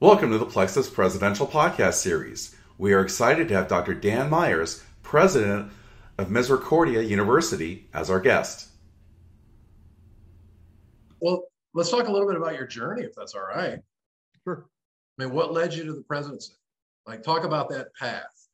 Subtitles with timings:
[0.00, 2.54] Welcome to the Plexuss Presidential Podcast Series.
[2.78, 3.94] We are excited to have Dr.
[3.94, 5.72] Dan Myers, President
[6.18, 8.68] of Misericordia University, as our guest.
[11.20, 11.42] Well,
[11.74, 13.80] let's talk a little bit about your journey, if that's all right.
[14.44, 14.68] Sure.
[15.18, 16.52] I mean, what led you to the presidency?
[17.04, 18.46] Like, talk about that path.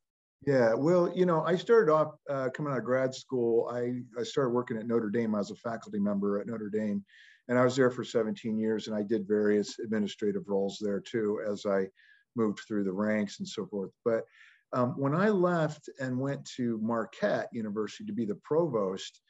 [0.46, 3.68] Yeah, well, you know, I started off uh, coming out of grad school.
[3.70, 5.34] I, I started working at Notre Dame.
[5.34, 7.04] I was a faculty member at Notre Dame,
[7.48, 11.40] and I was there for 17 years, and I did various administrative roles there too
[11.46, 11.88] as I
[12.36, 13.90] moved through the ranks and so forth.
[14.04, 14.24] But
[14.72, 19.20] um, when I left and went to Marquette University to be the provost,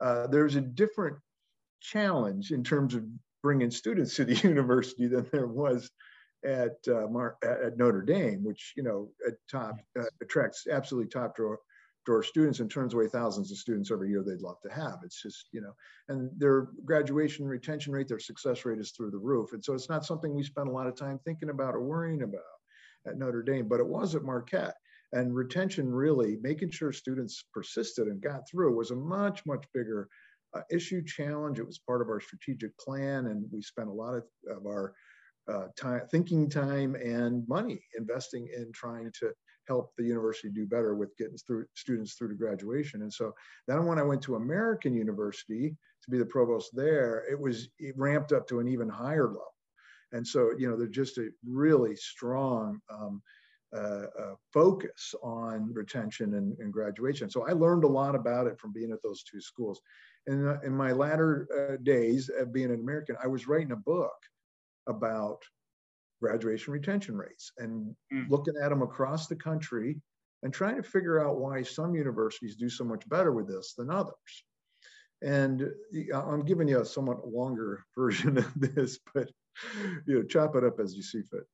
[0.00, 1.18] uh, there's a different
[1.80, 3.04] challenge in terms of
[3.42, 5.90] bringing students to the university than there was
[6.44, 11.36] at uh, Mar- at Notre Dame, which you know at top uh, attracts absolutely top
[11.36, 11.58] drawer
[12.04, 14.98] drawer students and turns away thousands of students every year they'd love to have.
[15.04, 15.74] It's just you know,
[16.08, 19.88] and their graduation retention rate, their success rate is through the roof, and so it's
[19.88, 22.42] not something we spend a lot of time thinking about or worrying about
[23.06, 24.74] at Notre Dame, but it was at Marquette.
[25.12, 30.08] And retention really making sure students persisted and got through was a much much bigger
[30.54, 31.58] uh, issue challenge.
[31.58, 34.92] It was part of our strategic plan, and we spent a lot of, of our
[35.52, 39.32] uh, time, thinking time and money investing in trying to
[39.66, 43.02] help the university do better with getting through students through to graduation.
[43.02, 43.32] And so
[43.66, 47.94] then when I went to American University to be the provost there, it was it
[47.96, 49.54] ramped up to an even higher level.
[50.12, 53.20] And so, you know, there's just a really strong um,
[53.74, 57.28] uh, uh, focus on retention and, and, graduation.
[57.28, 59.80] So I learned a lot about it from being at those two schools.
[60.28, 63.76] And in, in my latter uh, days of being an American, I was writing a
[63.76, 64.14] book
[64.86, 65.42] about
[66.24, 68.30] graduation retention rates and mm.
[68.30, 70.00] looking at them across the country
[70.42, 73.90] and trying to figure out why some universities do so much better with this than
[73.90, 74.44] others.
[75.22, 75.68] And
[76.14, 79.30] I'm giving you a somewhat longer version of this, but
[80.06, 81.44] you know, chop it up as you see fit.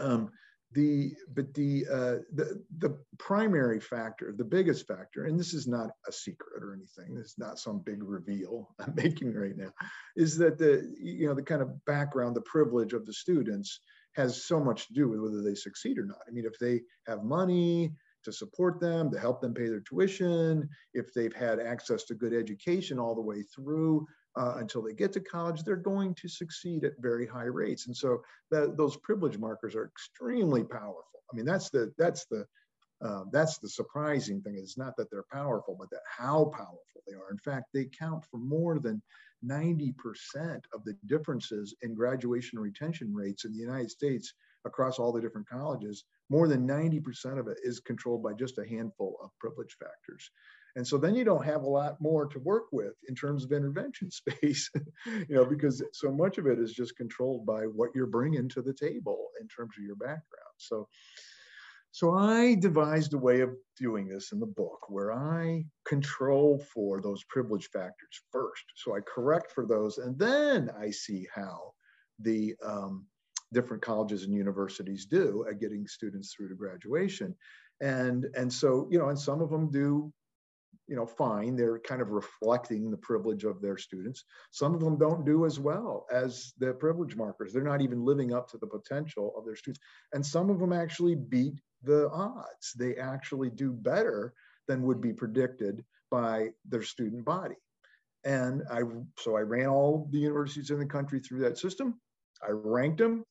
[0.00, 0.30] Um,
[0.74, 5.90] the but the uh, the the primary factor, the biggest factor, and this is not
[6.08, 7.14] a secret or anything.
[7.14, 9.70] This is not some big reveal I'm making right now,
[10.16, 13.80] is that the you know the kind of background, the privilege of the students
[14.16, 16.18] has so much to do with whether they succeed or not.
[16.28, 17.92] I mean, if they have money
[18.24, 22.32] to support them, to help them pay their tuition, if they've had access to good
[22.32, 26.84] education all the way through, uh, until they get to college, they're going to succeed
[26.84, 27.86] at very high rates.
[27.86, 31.20] And so that, those privilege markers are extremely powerful.
[31.32, 32.46] I mean, that's the that's the
[33.04, 34.56] uh, that's the surprising thing.
[34.56, 37.30] It's not that they're powerful, but that how powerful they are.
[37.30, 39.02] In fact, they count for more than
[39.44, 39.92] 90%
[40.72, 44.32] of the differences in graduation retention rates in the United States
[44.64, 46.04] across all the different colleges.
[46.30, 50.30] More than 90% of it is controlled by just a handful of privilege factors.
[50.76, 53.52] And so then you don't have a lot more to work with in terms of
[53.52, 54.70] intervention space,
[55.06, 58.62] you know, because so much of it is just controlled by what you're bringing to
[58.62, 60.54] the table in terms of your background.
[60.56, 60.88] So,
[61.92, 67.00] so I devised a way of doing this in the book where I control for
[67.00, 68.64] those privilege factors first.
[68.74, 71.74] So I correct for those, and then I see how
[72.18, 73.06] the um,
[73.52, 77.34] different colleges and universities do at getting students through to graduation.
[77.80, 80.12] And, and so, you know, and some of them do
[80.86, 81.56] you know, fine.
[81.56, 84.24] They're kind of reflecting the privilege of their students.
[84.50, 87.52] Some of them don't do as well as the privilege markers.
[87.52, 89.82] They're not even living up to the potential of their students.
[90.12, 92.72] And some of them actually beat the odds.
[92.76, 94.34] They actually do better
[94.68, 97.56] than would be predicted by their student body.
[98.24, 98.82] And I,
[99.18, 102.00] so I ran all the universities in the country through that system.
[102.42, 103.24] I ranked them.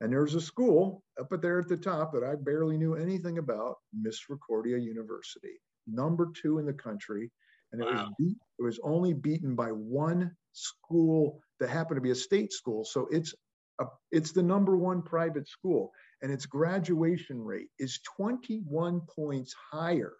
[0.00, 3.38] And there's a school up at there at the top that I barely knew anything
[3.38, 5.58] about, Misericordia University
[5.90, 7.30] number two in the country,
[7.72, 12.10] and it was beat, it was only beaten by one school that happened to be
[12.10, 12.84] a state school.
[12.84, 13.34] So it's
[13.80, 20.14] a, it's the number one private school, and its graduation rate is 21 points higher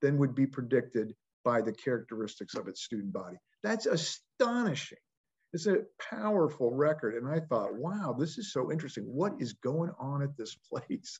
[0.00, 3.36] than would be predicted by the characteristics of its student body.
[3.62, 4.98] That's astonishing.
[5.52, 7.14] It's a powerful record.
[7.14, 9.04] And I thought, wow, this is so interesting.
[9.04, 11.18] What is going on at this place?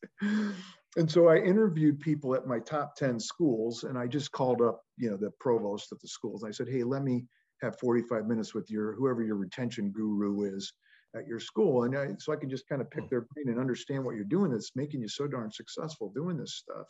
[0.96, 4.82] and so I interviewed people at my top 10 schools and I just called up,
[4.96, 6.42] you know, the provost of the schools.
[6.42, 7.26] And I said, hey, let me
[7.60, 10.72] have 45 minutes with your whoever your retention guru is
[11.14, 11.84] at your school.
[11.84, 13.08] And I, so I can just kind of pick hmm.
[13.10, 16.54] their brain and understand what you're doing that's making you so darn successful doing this
[16.54, 16.86] stuff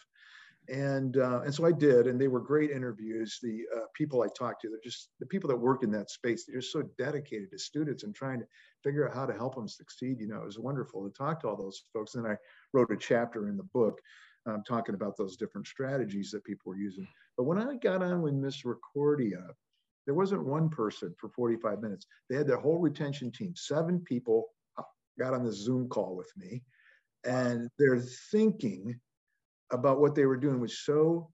[0.69, 3.39] and uh, and so I did, and they were great interviews.
[3.43, 6.45] The uh, people I talked to, they're just the people that work in that space.
[6.45, 8.47] They're just so dedicated to students and trying to
[8.85, 10.21] figure out how to help them succeed.
[10.21, 12.15] You know, it was wonderful to talk to all those folks.
[12.15, 12.37] And I
[12.73, 14.01] wrote a chapter in the book
[14.47, 17.07] um, talking about those different strategies that people were using.
[17.37, 19.43] But when I got on with Misericordia,
[20.07, 22.07] there wasn't one person for 45 minutes.
[22.29, 24.49] They had their whole retention team, seven people
[25.19, 26.63] got on this Zoom call with me,
[27.25, 28.01] and they're
[28.31, 28.99] thinking
[29.73, 31.31] about what they were doing was so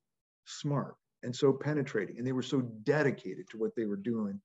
[0.47, 4.41] smart and so penetrating, and they were so dedicated to what they were doing.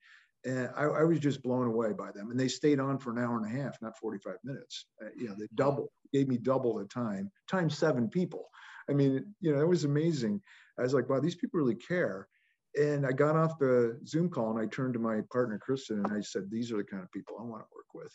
[0.46, 2.30] And I, I was just blown away by them.
[2.30, 4.88] And they stayed on for an hour and a half, not 45 minutes.
[5.02, 8.50] Uh, you know, they doubled, gave me double the time, times seven people.
[8.90, 10.42] I mean, you know, it was amazing.
[10.78, 12.28] I was like, wow, these people really care.
[12.76, 16.12] And I got off the Zoom call and I turned to my partner, Kristen, and
[16.12, 18.12] I said, these are the kind of people I want to work with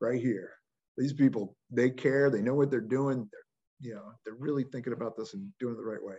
[0.00, 0.52] right here.
[0.96, 3.28] These people, they care, they know what they're doing.
[3.32, 3.43] They're,
[3.80, 6.16] you know, they're really thinking about this and doing it the right way.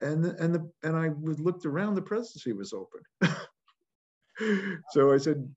[0.00, 3.00] And the, and the and I looked around, the presidency was open.
[4.90, 5.48] so I said,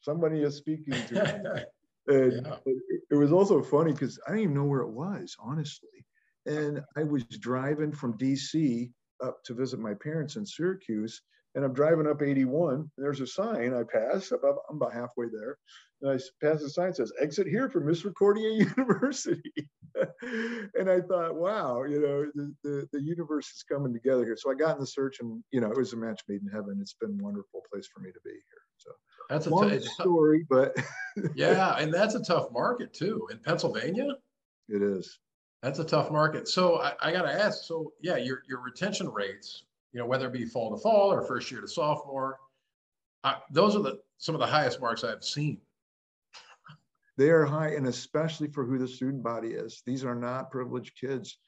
[0.00, 1.62] somebody is speaking to me.
[2.06, 2.56] And yeah.
[2.66, 6.04] it, it was also funny because I didn't even know where it was, honestly.
[6.44, 8.92] And I was driving from DC
[9.24, 11.22] up to visit my parents in Syracuse.
[11.54, 12.74] And I'm driving up 81.
[12.74, 14.32] And there's a sign I pass.
[14.32, 15.58] About, I'm about halfway there.
[16.02, 19.52] And I pass the sign says, exit here for Misericordia University.
[20.74, 24.36] and I thought, wow, you know, the, the, the, universe is coming together here.
[24.36, 26.48] So I got in the search and, you know, it was a match made in
[26.48, 26.78] heaven.
[26.80, 28.64] It's been a wonderful place for me to be here.
[28.76, 28.90] So
[29.28, 30.76] that's a long t- story, but
[31.34, 31.76] yeah.
[31.78, 34.16] And that's a tough market too in Pennsylvania.
[34.68, 35.18] It is.
[35.62, 36.48] That's a tough market.
[36.48, 37.64] So I, I got to ask.
[37.64, 41.22] So yeah, your your retention rates, you know, whether it be fall to fall or
[41.22, 42.38] first year to sophomore,
[43.50, 45.60] those are the some of the highest marks I've seen.
[47.16, 49.82] They are high, and especially for who the student body is.
[49.86, 51.38] These are not privileged kids.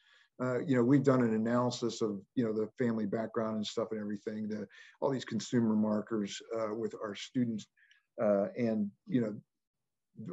[0.40, 3.88] Uh, you know, we've done an analysis of you know the family background and stuff
[3.90, 4.48] and everything.
[4.48, 4.68] The
[5.00, 7.66] all these consumer markers uh, with our students,
[8.22, 9.34] uh, and you know,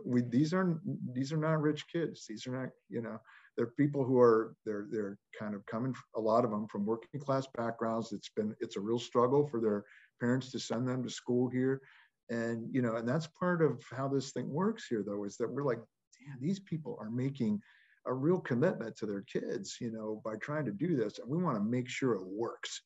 [0.05, 0.79] we these are
[1.13, 2.25] these are not rich kids.
[2.29, 3.19] These are not you know
[3.55, 7.19] they're people who are they're they're kind of coming a lot of them from working
[7.19, 8.11] class backgrounds.
[8.11, 9.83] It's been it's a real struggle for their
[10.19, 11.81] parents to send them to school here.
[12.29, 15.51] And you know and that's part of how this thing works here though is that
[15.51, 15.79] we're like
[16.25, 17.61] damn these people are making
[18.05, 21.41] a real commitment to their kids you know by trying to do this and we
[21.41, 22.81] want to make sure it works.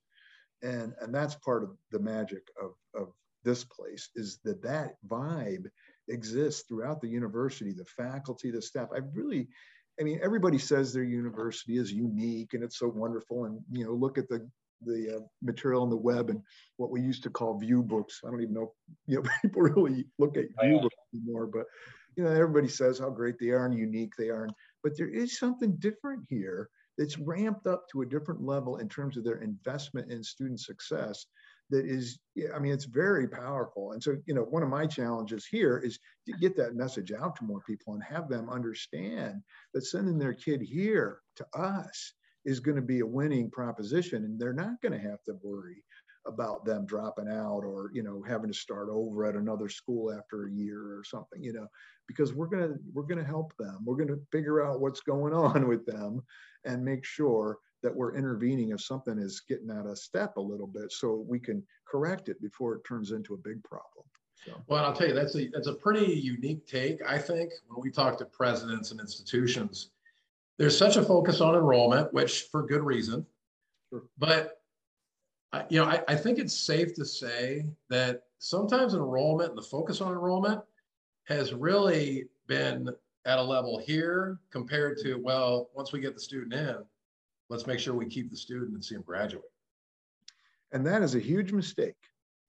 [0.63, 5.67] And and that's part of the magic of of this place is that that vibe
[6.09, 8.89] exists throughout the university the faculty the staff.
[8.93, 9.47] I really
[9.99, 13.45] I mean, everybody says their university is unique and it's so wonderful.
[13.45, 14.47] And you know, look at the
[14.85, 16.41] the uh, material on the web and
[16.77, 18.21] what we used to call view books.
[18.25, 18.73] I don't even know,
[19.07, 21.65] you know, people really look at view books anymore, but
[22.15, 24.47] you know, everybody says how great they are and unique they are.
[24.83, 29.17] But there is something different here that's ramped up to a different level in terms
[29.17, 31.27] of their investment in student success
[31.69, 32.19] that is
[32.55, 33.91] i mean it's very powerful.
[33.91, 37.35] And so you know one of my challenges here is to get that message out
[37.37, 39.41] to more people and have them understand
[39.73, 42.13] that sending their kid here to us
[42.45, 45.83] is going to be a winning proposition and they're not going to have to worry
[46.25, 50.45] about them dropping out or you know having to start over at another school after
[50.45, 51.67] a year or something you know
[52.07, 53.79] because we're going to we're going to help them.
[53.83, 56.21] We're going to figure out what's going on with them
[56.65, 57.57] and make sure
[57.88, 61.39] that we're intervening if something is getting out of step a little bit so we
[61.39, 64.06] can correct it before it turns into a big problem.
[64.45, 64.62] So.
[64.68, 67.89] Well, I'll tell you, that's a, that's a pretty unique take, I think, when we
[67.89, 69.92] talk to presidents and institutions.
[70.57, 73.25] There's such a focus on enrollment, which for good reason.
[73.89, 74.04] Sure.
[74.18, 74.60] But,
[75.69, 80.01] you know, I, I think it's safe to say that sometimes enrollment and the focus
[80.01, 80.60] on enrollment
[81.24, 82.89] has really been
[83.25, 86.75] at a level here compared to, well, once we get the student in,
[87.50, 89.44] let's make sure we keep the student and see them graduate.
[90.72, 91.96] And that is a huge mistake.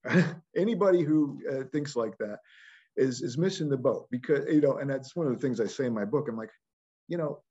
[0.56, 2.38] Anybody who uh, thinks like that
[2.96, 5.66] is is missing the boat because you know, and that's one of the things I
[5.66, 6.28] say in my book.
[6.28, 6.50] I'm like,
[7.06, 7.42] you know,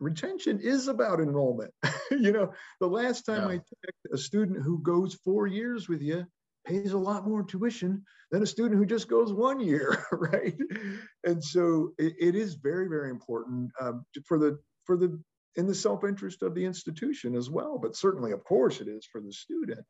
[0.00, 1.72] retention is about enrollment.
[2.10, 3.48] you know, the last time yeah.
[3.48, 6.26] I checked, a student who goes four years with you
[6.66, 10.56] pays a lot more tuition than a student who just goes one year, right?
[11.24, 15.20] And so it, it is very, very important um, for the for the
[15.56, 19.20] in the self-interest of the institution as well but certainly of course it is for
[19.20, 19.84] the student.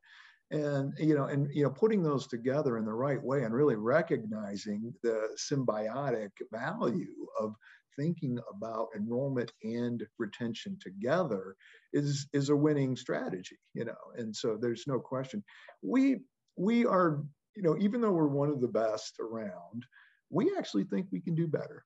[0.53, 3.75] And you know and you know putting those together in the right way and really
[3.75, 7.55] recognizing the symbiotic value of
[7.97, 11.57] thinking about enrollment and retention together
[11.93, 15.43] is is a winning strategy you know and so there's no question.
[15.83, 16.21] We
[16.57, 17.25] we are
[17.57, 19.85] you know even though we're one of the best around
[20.31, 21.85] we actually think we can do better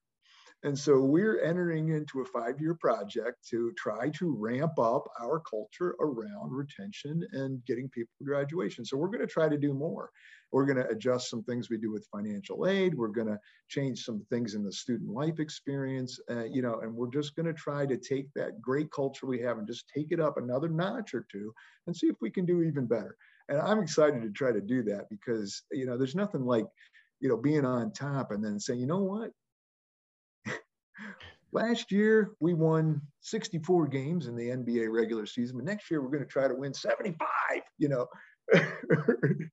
[0.63, 5.39] and so we're entering into a five year project to try to ramp up our
[5.39, 8.85] culture around retention and getting people to graduation.
[8.85, 10.11] So we're going to try to do more.
[10.51, 12.93] We're going to adjust some things we do with financial aid.
[12.93, 13.39] We're going to
[13.69, 17.45] change some things in the student life experience, uh, you know, and we're just going
[17.45, 20.69] to try to take that great culture we have and just take it up another
[20.69, 21.53] notch or two
[21.87, 23.15] and see if we can do even better.
[23.49, 26.65] And I'm excited to try to do that because, you know, there's nothing like,
[27.19, 29.31] you know, being on top and then saying, you know what,
[31.53, 36.09] Last year, we won 64 games in the NBA regular season, but next year we're
[36.09, 37.27] going to try to win 75,
[37.77, 38.07] you know,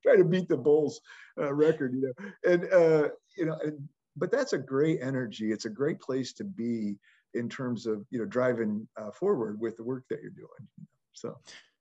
[0.02, 1.00] try to beat the Bulls
[1.40, 5.52] uh, record, you know, and, uh, you know, and, but that's a great energy.
[5.52, 6.97] It's a great place to be
[7.35, 10.69] in terms of, you know, driving uh, forward with the work that you're doing.
[11.12, 11.37] So,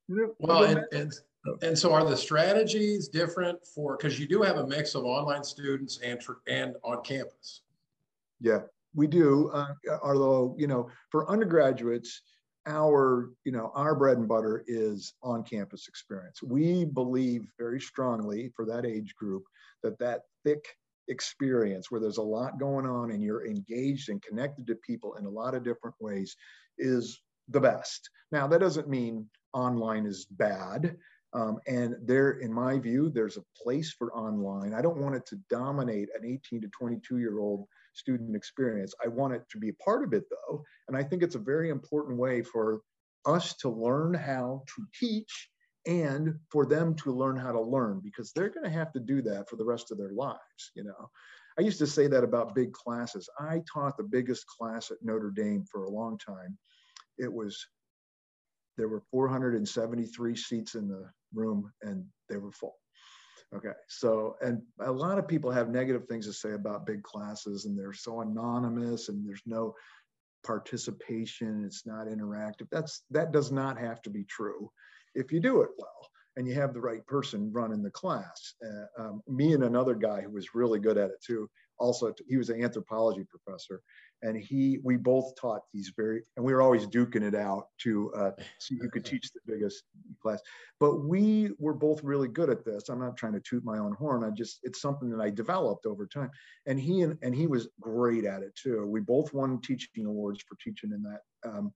[0.08, 1.12] you know, well, and, and,
[1.62, 5.44] and so are the strategies different for, because you do have a mix of online
[5.44, 7.62] students and, and on campus.
[8.40, 8.60] Yeah,
[8.94, 12.22] we do, uh, although, you know, for undergraduates,
[12.66, 16.42] our, you know, our bread and butter is on-campus experience.
[16.42, 19.44] We believe very strongly for that age group
[19.82, 20.66] that that thick
[21.08, 25.24] experience where there's a lot going on and you're engaged and connected to people in
[25.24, 26.36] a lot of different ways
[26.76, 28.10] is the best.
[28.30, 30.96] Now, that doesn't mean online is bad.
[31.32, 34.74] Um, and there, in my view, there's a place for online.
[34.74, 37.66] I don't want it to dominate an 18 to 22 year old
[37.98, 38.94] student experience.
[39.04, 40.62] I want it to be a part of it though.
[40.86, 42.80] And I think it's a very important way for
[43.26, 45.50] us to learn how to teach
[45.86, 49.22] and for them to learn how to learn because they're going to have to do
[49.22, 51.10] that for the rest of their lives, you know.
[51.58, 53.28] I used to say that about big classes.
[53.40, 56.56] I taught the biggest class at Notre Dame for a long time.
[57.18, 57.66] It was
[58.76, 62.76] there were 473 seats in the room and they were full.
[63.56, 67.64] Okay, so, and a lot of people have negative things to say about big classes
[67.64, 69.74] and they're so anonymous and there's no
[70.44, 72.68] participation, it's not interactive.
[72.70, 74.70] That's, that does not have to be true
[75.14, 78.54] if you do it well and you have the right person running the class.
[78.64, 82.36] Uh, um, me and another guy who was really good at it too, also he
[82.36, 83.80] was an anthropology professor
[84.22, 88.12] and he we both taught these very and we were always duking it out to
[88.14, 89.84] uh, see who could teach the biggest
[90.20, 90.40] class.
[90.80, 92.88] But we were both really good at this.
[92.88, 94.24] I'm not trying to toot my own horn.
[94.24, 96.30] I just it's something that i developed over time.
[96.66, 98.86] And he and, and he was great at it too.
[98.86, 101.72] We both won teaching awards for teaching in that um,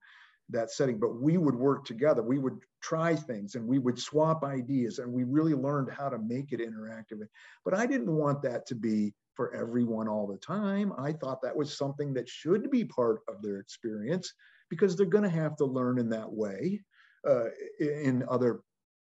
[0.49, 0.99] that setting.
[0.99, 2.21] But we would work together.
[2.21, 6.19] We would try things and we would swap ideas and we really learned how to
[6.19, 7.25] make it interactive.
[7.63, 10.93] But i didn't want that to be for everyone all the time.
[10.97, 14.33] I thought that was something that should be part of their experience
[14.69, 16.81] because they're going to have to learn in that way
[17.27, 17.45] uh,
[17.79, 18.61] in other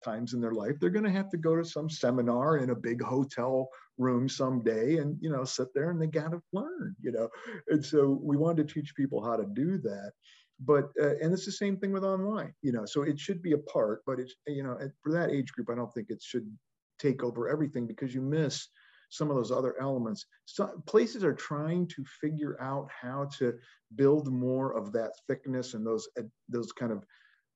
[0.04, 0.74] times in their life.
[0.80, 3.68] They're going to have to go to some seminar in a big hotel
[3.98, 7.28] room someday and, you know, sit there and they got to learn, you know.
[7.68, 10.12] And so we wanted to teach people how to do that.
[10.60, 13.52] But, uh, and it's the same thing with online, you know, so it should be
[13.52, 16.50] a part, but it's, you know, for that age group, I don't think it should
[16.98, 18.68] take over everything because you miss
[19.08, 20.26] some of those other elements.
[20.44, 23.54] So places are trying to figure out how to
[23.94, 26.08] build more of that thickness and those
[26.48, 27.04] those kind of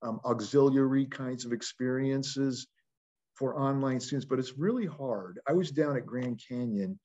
[0.03, 2.67] um, auxiliary kinds of experiences
[3.35, 5.41] for online students, but it's really hard.
[5.49, 6.99] I was down at Grand Canyon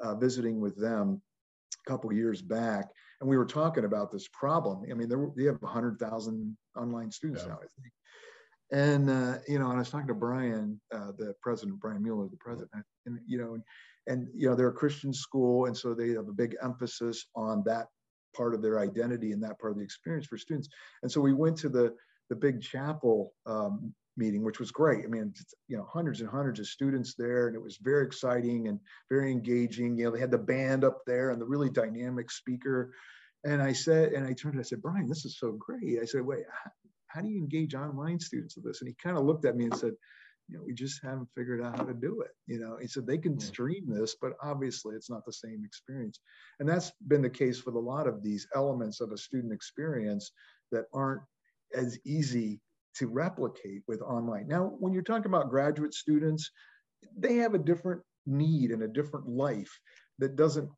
[0.00, 1.22] uh, visiting with them
[1.86, 2.86] a couple years back,
[3.20, 4.82] and we were talking about this problem.
[4.90, 7.48] I mean, they have 100,000 online students yeah.
[7.50, 7.92] now, I think.
[8.72, 12.28] And uh, you know, and I was talking to Brian, uh, the president, Brian Mueller,
[12.28, 13.62] the president, and you know, and,
[14.08, 17.62] and you know, they're a Christian school, and so they have a big emphasis on
[17.66, 17.86] that
[18.36, 20.68] part of their identity and that part of the experience for students.
[21.02, 21.94] And so we went to the
[22.28, 25.04] the big chapel um, meeting, which was great.
[25.04, 25.32] I mean,
[25.68, 29.30] you know, hundreds and hundreds of students there, and it was very exciting and very
[29.30, 29.96] engaging.
[29.96, 32.92] You know, they had the band up there and the really dynamic speaker.
[33.44, 36.00] And I said, and I turned and I said, Brian, this is so great.
[36.02, 36.44] I said, wait,
[37.16, 38.82] how do you engage online students with this?
[38.82, 39.92] And he kind of looked at me and said,
[40.48, 42.30] you know, we just haven't figured out how to do it.
[42.46, 46.20] You know, he said they can stream this, but obviously it's not the same experience.
[46.60, 50.30] And that's been the case with a lot of these elements of a student experience
[50.70, 51.22] that aren't
[51.74, 52.60] as easy
[52.96, 54.46] to replicate with online.
[54.46, 56.50] Now, when you're talking about graduate students,
[57.16, 59.80] they have a different need and a different life
[60.18, 60.68] that doesn't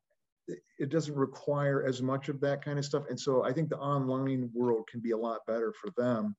[0.77, 3.03] it doesn't require as much of that kind of stuff.
[3.09, 6.35] And so I think the online world can be a lot better for them.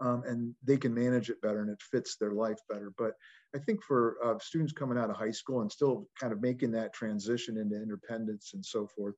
[0.00, 2.92] Um, and they can manage it better and it fits their life better.
[2.98, 3.12] But
[3.54, 6.72] I think for uh, students coming out of high school and still kind of making
[6.72, 9.14] that transition into independence and so forth,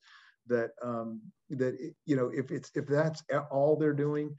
[0.49, 4.35] that um, that you know if it's if that's all they're doing,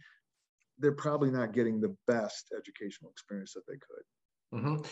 [0.79, 4.59] they're probably not getting the best educational experience that they could.
[4.59, 4.85] Mm-hmm.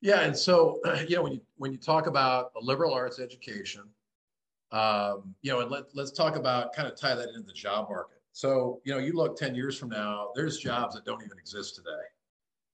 [0.00, 3.82] Yeah, and so you know when you when you talk about a liberal arts education,
[4.74, 7.88] um, you know, and let, let's talk about kind of tie that into the job
[7.88, 8.20] market.
[8.32, 11.76] So, you know, you look 10 years from now, there's jobs that don't even exist
[11.76, 11.90] today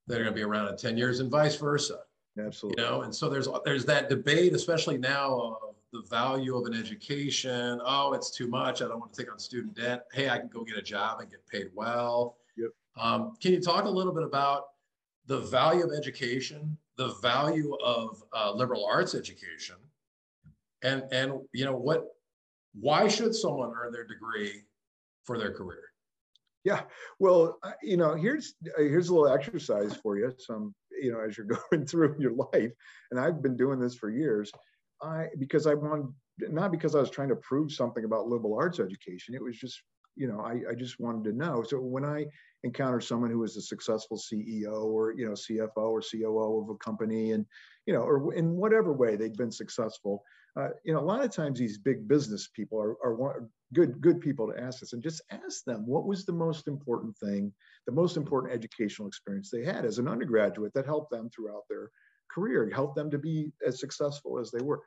[0.06, 1.98] that are going to be around in 10 years and vice versa.
[2.38, 2.82] Absolutely.
[2.82, 6.74] You know, and so there's there's that debate, especially now of the value of an
[6.74, 7.80] education.
[7.84, 8.80] Oh, it's too much.
[8.80, 10.06] I don't want to take on student debt.
[10.14, 12.36] Hey, I can go get a job and get paid well.
[12.56, 12.70] Yep.
[12.96, 14.68] Um, can you talk a little bit about
[15.26, 19.76] the value of education, the value of uh, liberal arts education,
[20.82, 22.04] and and you know what
[22.78, 24.62] why should someone earn their degree
[25.24, 25.82] for their career?
[26.64, 26.82] Yeah,
[27.18, 30.32] well, uh, you know, here's uh, here's a little exercise for you.
[30.38, 32.72] Some, you know, as you're going through your life,
[33.10, 34.52] and I've been doing this for years.
[35.02, 36.08] I because I wanted
[36.38, 39.34] not because I was trying to prove something about liberal arts education.
[39.34, 39.82] It was just,
[40.16, 41.62] you know, I, I just wanted to know.
[41.62, 42.26] So when I
[42.62, 46.74] encounter someone who is a successful CEO or you know CFO or COO of a
[46.76, 47.46] company, and
[47.86, 50.22] you know, or in whatever way they've been successful,
[50.56, 54.20] uh, you know, a lot of times these big business people are, are good good
[54.20, 57.52] people to ask this and just ask them what was the most important thing,
[57.86, 61.90] the most important educational experience they had as an undergraduate that helped them throughout their
[62.32, 64.80] career, helped them to be as successful as they were.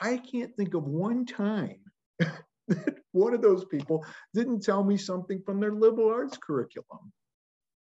[0.00, 1.80] I can't think of one time
[2.68, 7.12] that one of those people didn't tell me something from their liberal arts curriculum.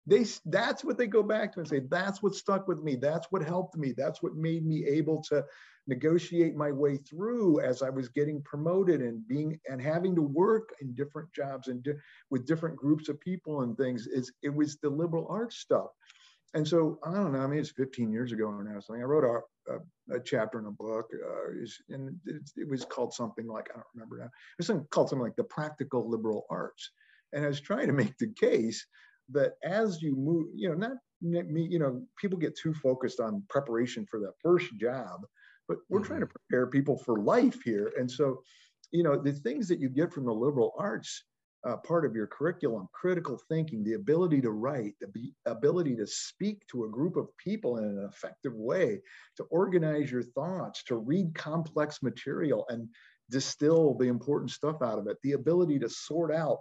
[0.05, 2.95] They that's what they go back to and say that's what stuck with me.
[2.95, 3.93] That's what helped me.
[3.95, 5.45] That's what made me able to
[5.87, 10.69] negotiate my way through as i was getting promoted and being and having to work
[10.81, 11.93] in different jobs and di-
[12.29, 15.87] with different groups of people and things is it was the liberal arts stuff.
[16.53, 19.23] And so i don't know i mean it's 15 years ago now something i wrote
[19.25, 23.69] a, a, a chapter in a book uh, and it, it, was called something like
[23.71, 26.91] i don't remember now it was something called something like the practical liberal arts.
[27.33, 28.85] And i was trying to make the case
[29.29, 33.43] that as you move, you know, not me, you know, people get too focused on
[33.49, 35.21] preparation for that first job,
[35.67, 36.07] but we're mm-hmm.
[36.07, 36.35] trying to mm-hmm.
[36.49, 37.93] prepare people for life here.
[37.97, 38.41] And so,
[38.91, 41.23] you know, the things that you get from the liberal arts
[41.67, 46.65] uh, part of your curriculum, critical thinking, the ability to write, the ability to speak
[46.67, 49.01] to a group of people in an effective way,
[49.35, 52.87] to organize your thoughts, to read complex material and
[53.29, 56.59] distill the important stuff out of it, the ability to sort out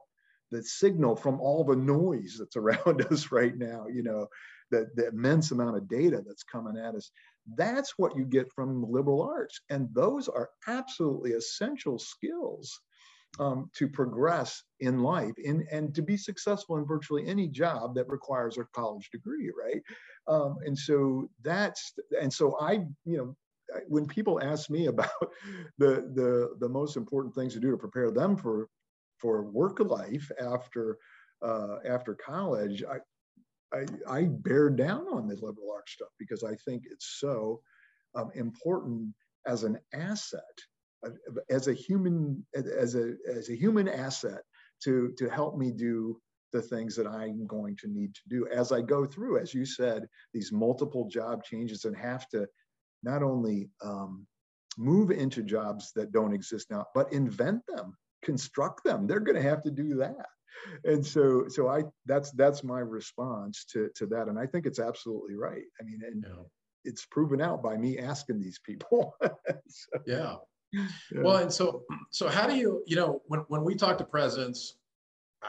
[0.51, 4.27] the signal from all the noise that's around us right now, you know,
[4.71, 7.11] the, the immense amount of data that's coming at us.
[7.55, 9.61] That's what you get from liberal arts.
[9.71, 12.81] And those are absolutely essential skills
[13.39, 18.09] um, to progress in life in, and to be successful in virtually any job that
[18.09, 19.83] requires a college degree, right?
[20.27, 23.37] Um, and so that's, and so I, you know,
[23.89, 25.11] when people ask me about
[25.79, 28.69] the, the, the most important things to do to prepare them for
[29.19, 30.99] for work life after
[31.43, 32.99] uh, after college, I,
[33.73, 37.61] I, I bear down on the liberal arts stuff because I think it's so
[38.15, 39.13] um, important
[39.47, 40.43] as an asset,
[41.05, 41.11] uh,
[41.51, 44.43] as a human as a as a human asset
[44.85, 46.21] to to help me do
[46.53, 49.67] the things that I'm going to need to do as I go through, as you
[49.67, 52.47] said, these multiple job changes and have to
[53.03, 54.27] not only um,
[54.79, 59.07] move into jobs that don't exist now, but invent them construct them.
[59.07, 60.27] They're going to have to do that.
[60.85, 64.79] And so, so I that's that's my response to to that, and I think it's
[64.79, 65.65] absolutely right.
[65.81, 66.43] I mean, and yeah.
[66.85, 69.15] it's proven out by me asking these people.
[69.69, 70.37] so, yeah.
[70.73, 70.87] yeah.
[71.23, 74.77] Well, and so so how do you you know when when we talk to presidents,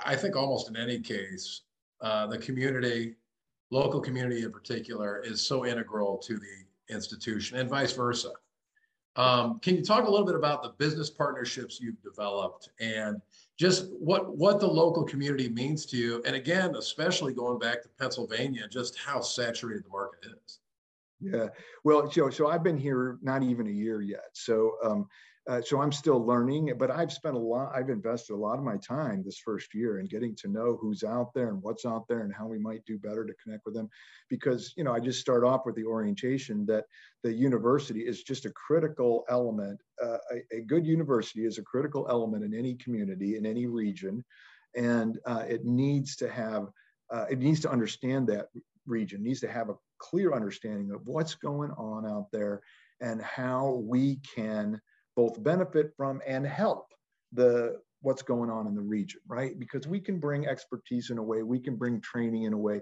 [0.06, 1.62] I think almost in any case,
[2.02, 3.16] uh, the community,
[3.72, 8.32] local community in particular, is so integral to the institution, and vice versa.
[9.18, 13.20] Um, can you talk a little bit about the business partnerships you've developed and
[13.58, 16.22] just what what the local community means to you?
[16.26, 20.60] And again, especially going back to Pennsylvania, just how saturated the market is.
[21.20, 21.48] Yeah,
[21.84, 24.30] well, so so I've been here not even a year yet.
[24.34, 25.08] So um,
[25.48, 28.66] uh, so I'm still learning, but I've spent a lot, I've invested a lot of
[28.66, 32.06] my time this first year in getting to know who's out there and what's out
[32.10, 33.90] there and how we might do better to connect with them.
[34.30, 36.84] Because, you know, I just start off with the orientation that
[37.24, 39.80] the university is just a critical element.
[40.04, 44.26] Uh, a, a, good university is a critical element in any community, in any region.
[44.76, 46.68] And uh, it needs to have,
[47.10, 48.48] uh, it needs to understand that
[48.86, 52.62] region, needs to have a clear understanding of what's going on out there
[53.00, 54.82] and how we can
[55.18, 56.94] both benefit from and help
[57.34, 59.60] the what's going on in the region, right?
[59.60, 62.82] Because we can bring expertise in a way, we can bring training in a way,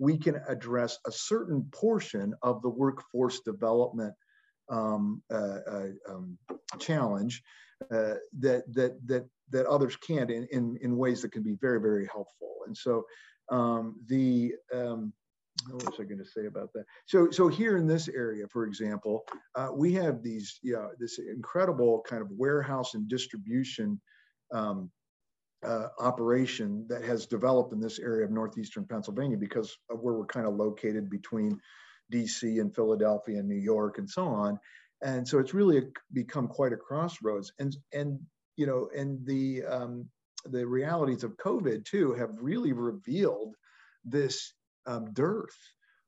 [0.00, 4.12] we can address a certain portion of the workforce development
[4.68, 6.36] um, uh, uh, um,
[6.80, 7.42] challenge
[7.92, 11.80] uh, that that that that others can't in, in in ways that can be very
[11.80, 12.50] very helpful.
[12.66, 13.06] And so
[13.50, 15.12] um, the um,
[15.66, 16.84] what was I going to say about that?
[17.06, 22.02] So, so here in this area, for example, uh, we have these, yeah, this incredible
[22.08, 24.00] kind of warehouse and distribution
[24.52, 24.90] um,
[25.66, 30.26] uh, operation that has developed in this area of northeastern Pennsylvania because of where we're
[30.26, 31.60] kind of located between
[32.12, 34.58] DC and Philadelphia and New York and so on.
[35.02, 37.52] And so it's really become quite a crossroads.
[37.58, 38.20] And and
[38.56, 40.06] you know, and the um,
[40.44, 43.54] the realities of COVID too have really revealed
[44.04, 44.52] this
[44.88, 45.56] um, dearth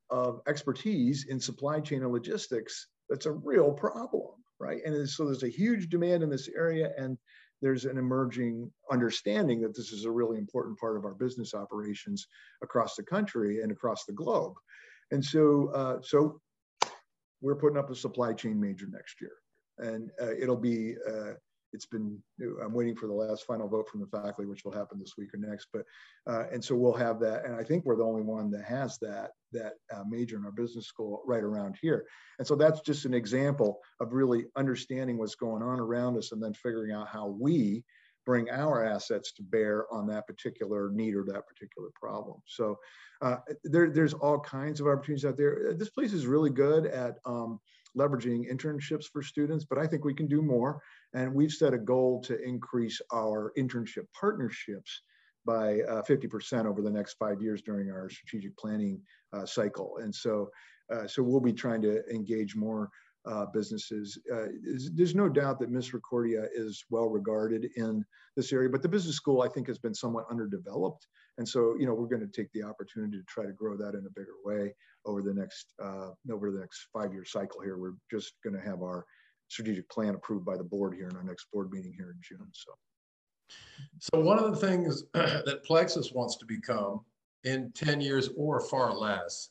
[0.09, 4.81] of expertise in supply chain and logistics that's a real problem right?
[4.85, 7.17] And so there's a huge demand in this area, and
[7.61, 12.27] there's an emerging understanding that this is a really important part of our business operations
[12.61, 14.53] across the country and across the globe.
[15.09, 16.39] And so, uh, so
[17.41, 19.33] we're putting up a supply chain major next year,
[19.79, 21.33] and uh, it'll be uh,
[21.73, 22.17] it's been
[22.63, 25.29] i'm waiting for the last final vote from the faculty which will happen this week
[25.33, 25.83] or next but
[26.27, 28.97] uh, and so we'll have that and i think we're the only one that has
[28.99, 32.05] that that uh, major in our business school right around here.
[32.39, 36.41] And so that's just an example of really understanding what's going on around us and
[36.41, 37.83] then figuring out how we
[38.25, 42.37] bring our assets to bear on that particular need or that particular problem.
[42.45, 42.77] So
[43.21, 45.73] uh, there, there's all kinds of opportunities out there.
[45.73, 47.59] This place is really good at um,
[47.97, 50.81] leveraging internships for students, but I think we can do more.
[51.13, 55.01] And we've set a goal to increase our internship partnerships
[55.45, 59.01] by uh, 50% over the next five years during our strategic planning
[59.33, 59.97] uh, cycle.
[60.01, 60.49] And so,
[60.93, 62.89] uh, so we'll be trying to engage more
[63.25, 64.17] uh, businesses.
[64.33, 64.47] Uh,
[64.93, 68.03] there's no doubt that Misericordia is well regarded in
[68.35, 71.05] this area, but the business school I think has been somewhat underdeveloped.
[71.37, 73.93] And so, you know, we're going to take the opportunity to try to grow that
[73.93, 74.73] in a bigger way
[75.05, 77.61] over the next uh, over the next five-year cycle.
[77.61, 79.05] Here, we're just going to have our
[79.51, 82.47] strategic plan approved by the board here in our next board meeting here in June.
[82.53, 82.71] So,
[83.99, 87.01] so one of the things that Plexuss wants to become
[87.43, 89.49] in 10 years or far less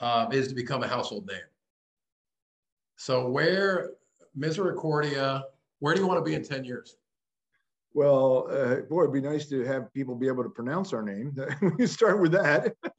[0.00, 1.36] uh, is to become a household name.
[2.96, 3.90] So, where
[4.34, 5.44] Misericordia,
[5.80, 6.96] where do you want to be in 10 years?
[7.92, 11.36] Well, uh, boy, it'd be nice to have people be able to pronounce our name.
[11.78, 12.74] we start with that.
[12.84, 12.90] uh,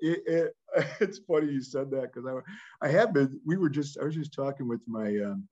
[0.00, 0.56] it, it,
[1.00, 3.40] it's funny you said that because I, I have been.
[3.46, 3.98] We were just.
[3.98, 5.46] I was just talking with my um,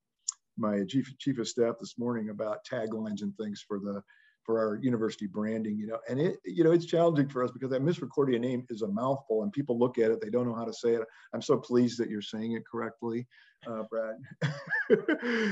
[0.57, 4.03] my chief chief of staff this morning about taglines and things for the
[4.45, 5.79] for our university branding.
[5.79, 8.83] You know, and it you know it's challenging for us because that Misericordia name is
[8.83, 11.03] a mouthful, and people look at it, they don't know how to say it.
[11.33, 13.27] I'm so pleased that you're saying it correctly,
[13.67, 14.17] uh, Brad.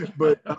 [0.18, 0.40] but.
[0.46, 0.56] Uh,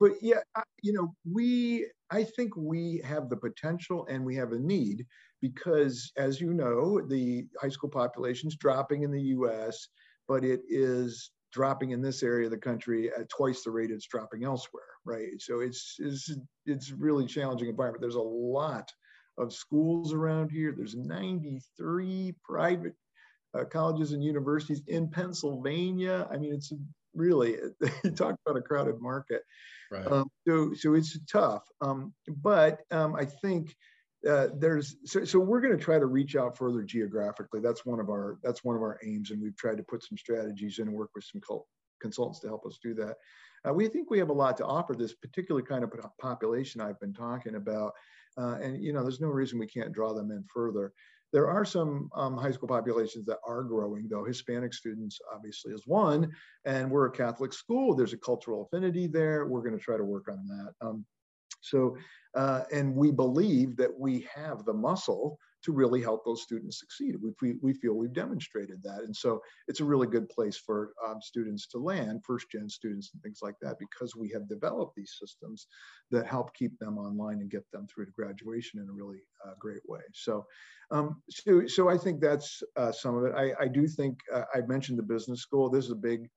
[0.00, 0.40] but yeah,
[0.82, 5.06] you know, we, I think we have the potential and we have a need
[5.42, 9.88] because, as you know, the high school population is dropping in the US,
[10.28, 14.06] but it is dropping in this area of the country at twice the rate it's
[14.06, 15.28] dropping elsewhere, right?
[15.40, 18.00] So it's, it's, it's really challenging environment.
[18.00, 18.90] There's a lot
[19.36, 20.72] of schools around here.
[20.74, 22.94] There's 93 private
[23.52, 26.26] uh, colleges and universities in Pennsylvania.
[26.30, 26.72] I mean, it's
[27.14, 27.56] really,
[28.04, 29.42] you talk about a crowded market.
[29.90, 30.06] Right.
[30.06, 31.64] Um, so, so it's tough.
[31.80, 33.74] Um, but um, I think
[34.28, 37.60] uh, there's so, so we're going to try to reach out further geographically.
[37.60, 40.16] That's one of our that's one of our aims, and we've tried to put some
[40.16, 41.40] strategies in and work with some
[42.00, 43.16] consultants to help us do that.
[43.68, 47.00] Uh, we think we have a lot to offer this particular kind of population I've
[47.00, 47.92] been talking about,
[48.38, 50.92] uh, and you know, there's no reason we can't draw them in further.
[51.32, 54.24] There are some um, high school populations that are growing, though.
[54.24, 56.30] Hispanic students obviously is one,
[56.64, 57.94] and we're a Catholic school.
[57.94, 59.46] There's a cultural affinity there.
[59.46, 60.86] We're going to try to work on that.
[60.86, 61.06] Um,
[61.62, 61.96] so,
[62.34, 67.14] uh, and we believe that we have the muscle to really help those students succeed.
[67.40, 69.02] We, we feel we've demonstrated that.
[69.04, 73.10] And so it's a really good place for um, students to land, first gen students
[73.12, 75.68] and things like that, because we have developed these systems
[76.10, 79.52] that help keep them online and get them through to graduation in a really uh,
[79.60, 80.00] great way.
[80.14, 80.44] So,
[80.90, 83.32] um, so, so I think that's uh, some of it.
[83.36, 85.70] I, I do think uh, I mentioned the business school.
[85.70, 86.28] This is a big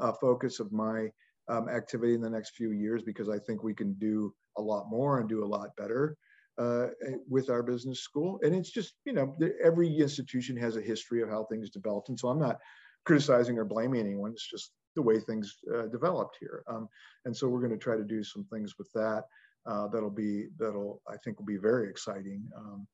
[0.00, 1.08] uh, focus of my
[1.48, 4.88] um, activity in the next few years because I think we can do a lot
[4.88, 6.16] more and do a lot better
[6.58, 6.88] uh,
[7.28, 8.38] with our business school.
[8.42, 12.08] And it's just, you know, every institution has a history of how things developed.
[12.08, 12.58] And so I'm not
[13.04, 14.32] criticizing or blaming anyone.
[14.32, 16.62] It's just the way things uh, developed here.
[16.68, 16.88] Um,
[17.24, 19.24] and so we're going to try to do some things with that.
[19.66, 22.42] Uh, that'll be that'll I think will be very exciting.
[22.56, 22.86] Um,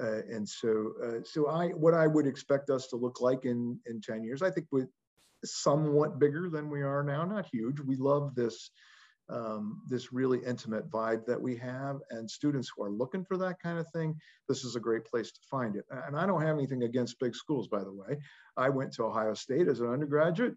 [0.00, 3.78] uh, and so uh, so I what I would expect us to look like in
[3.86, 4.88] in 10 years, I think with
[5.44, 7.80] somewhat bigger than we are now, not huge.
[7.80, 8.70] We love this
[9.30, 11.98] um, this really intimate vibe that we have.
[12.10, 15.32] And students who are looking for that kind of thing, this is a great place
[15.32, 15.84] to find it.
[16.06, 18.18] And I don't have anything against big schools, by the way.
[18.56, 20.54] I went to Ohio State as an undergraduate.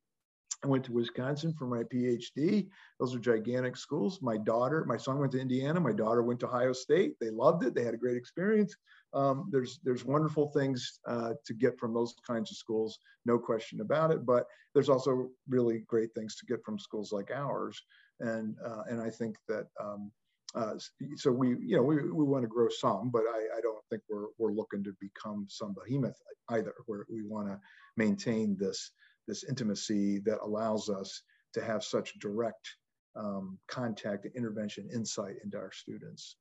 [0.63, 2.67] I went to Wisconsin for my PhD.
[2.99, 4.19] Those are gigantic schools.
[4.21, 5.79] My daughter, my son went to Indiana.
[5.79, 7.15] My daughter went to Ohio State.
[7.19, 7.73] They loved it.
[7.73, 8.75] They had a great experience.
[9.13, 13.81] Um, there's there's wonderful things uh, to get from those kinds of schools, no question
[13.81, 14.25] about it.
[14.25, 17.81] But there's also really great things to get from schools like ours
[18.21, 20.11] and uh, and I think that um,
[20.55, 20.73] uh,
[21.15, 24.01] so we you know we, we want to grow some, but I, I don't think
[24.09, 26.73] we're we're looking to become some behemoth either.
[26.85, 27.59] Where we want to
[27.97, 28.91] maintain this
[29.27, 31.21] this intimacy that allows us
[31.53, 32.75] to have such direct
[33.15, 36.37] um, contact, intervention, insight into our students.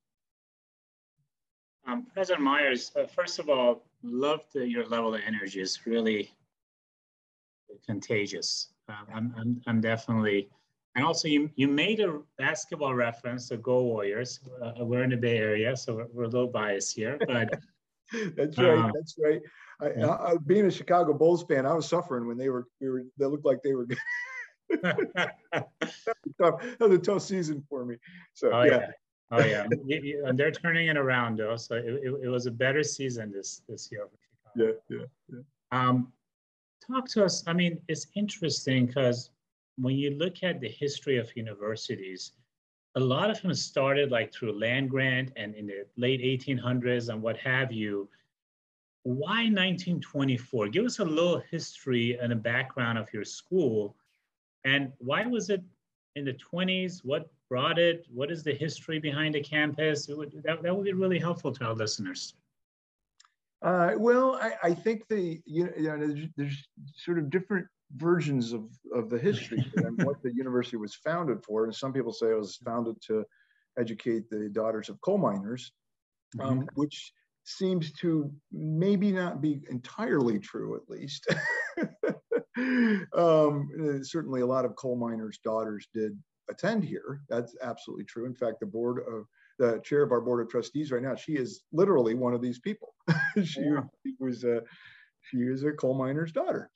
[1.86, 5.60] Um, President Myers, uh, first of all, loved your level of energy.
[5.60, 6.30] It's really
[7.86, 8.72] contagious.
[8.88, 10.48] Um, I'm, I'm, I'm definitely,
[10.94, 14.40] and also you, you made a basketball reference to Go Warriors.
[14.62, 17.48] Uh, we're in the Bay Area, so we're, we're a little biased here, but.
[18.36, 18.76] that's right.
[18.76, 19.40] Um, that's right.
[19.80, 20.06] I, yeah.
[20.08, 23.04] I, I, being a Chicago Bulls fan, I was suffering when they were, we were,
[23.18, 23.86] they looked like they were
[24.82, 25.64] that, was
[26.38, 27.96] that was a tough season for me.
[28.34, 28.70] So oh, yeah.
[28.70, 28.86] yeah.
[29.32, 29.64] Oh yeah,
[30.26, 31.54] and they're turning it around though.
[31.54, 34.76] So it, it, it, was a better season this this year for Chicago.
[34.90, 35.42] Yeah, yeah, yeah.
[35.70, 36.12] Um,
[36.84, 37.44] talk to us.
[37.46, 39.30] I mean, it's interesting because
[39.80, 42.32] when you look at the history of universities,
[42.96, 47.22] a lot of them started like through land grant and in the late 1800s and
[47.22, 48.08] what have you.
[49.04, 50.68] Why 1924?
[50.68, 53.96] Give us a little history and a background of your school
[54.64, 55.62] and why was it
[56.16, 57.04] in the 20s?
[57.04, 58.06] What brought it?
[58.12, 60.08] What is the history behind the campus?
[60.08, 62.34] Would, that, that would be really helpful to our listeners.
[63.62, 67.66] Uh, well, I, I, think the you know, there's, there's, sort of different
[67.96, 71.64] versions of, of the history and what the university was founded for.
[71.64, 73.24] And some people say it was founded to
[73.78, 75.72] educate the daughters of coal miners,
[76.40, 76.66] um, mm-hmm.
[76.74, 77.12] which
[77.44, 81.26] seems to maybe not be entirely true, at least.
[83.16, 86.18] um, uh, certainly, a lot of coal miners' daughters did
[86.50, 87.20] attend here.
[87.28, 88.26] That's absolutely true.
[88.26, 89.26] In fact, the board of
[89.58, 92.58] the chair of our board of trustees right now, she is literally one of these
[92.58, 92.94] people.
[93.44, 93.82] she, yeah.
[94.18, 94.62] was a
[95.22, 96.70] she is a coal miner's daughter,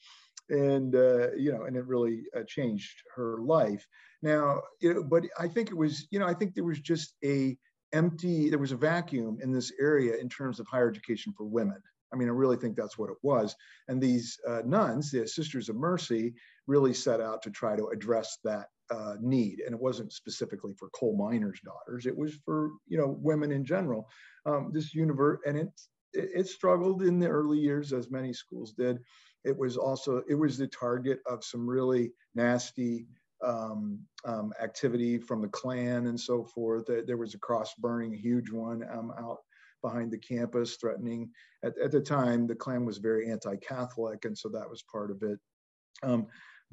[0.50, 3.86] and uh, you know, and it really uh, changed her life.
[4.22, 7.14] Now, you know, but I think it was, you know, I think there was just
[7.24, 7.56] a
[7.92, 11.80] empty, there was a vacuum in this area in terms of higher education for women.
[12.12, 13.56] I mean, I really think that's what it was.
[13.88, 16.34] And these uh, nuns, the Sisters of Mercy,
[16.66, 19.60] really set out to try to address that uh, need.
[19.60, 23.64] And it wasn't specifically for coal miners' daughters; it was for you know women in
[23.64, 24.08] general.
[24.46, 25.68] Um, this universe, and it,
[26.12, 28.98] it it struggled in the early years, as many schools did.
[29.44, 33.06] It was also it was the target of some really nasty
[33.44, 36.86] um, um, activity from the Klan and so forth.
[36.86, 39.38] There was a cross burning, a huge one um, out
[39.82, 41.30] behind the campus, threatening.
[41.62, 45.22] At, at the time, the Klan was very anti-Catholic, and so that was part of
[45.22, 45.38] it.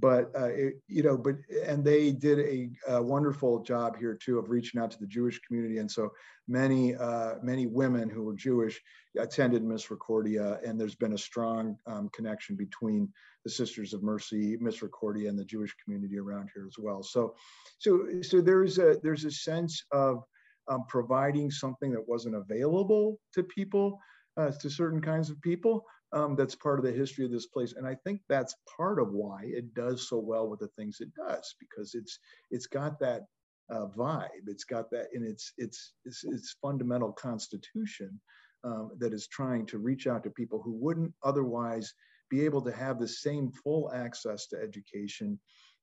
[0.01, 1.35] But uh, it, you know, but
[1.65, 5.39] and they did a, a, wonderful job here too of reaching out to the Jewish
[5.41, 6.09] community, and so
[6.47, 8.81] many uh, many women who were Jewish
[9.17, 13.07] attended Miss Misericordia, and there's been a strong um, connection between
[13.43, 17.03] the Sisters of Mercy, Miss Misericordia, and the Jewish community around here as well.
[17.03, 17.35] So,
[17.77, 20.23] so so there's a there's a sense of
[20.67, 23.99] um, providing something that wasn't available to people,
[24.37, 25.85] uh, to certain kinds of people.
[26.13, 29.13] Um, that's part of the history of this place, and I think that's part of
[29.13, 33.21] why it does so well with the things it does because it's it's got that
[33.71, 38.19] uh, vibe, it's got that in its its its, its fundamental constitution
[38.65, 41.93] um, that is trying to reach out to people who wouldn't otherwise
[42.29, 45.39] be able to have the same full access to education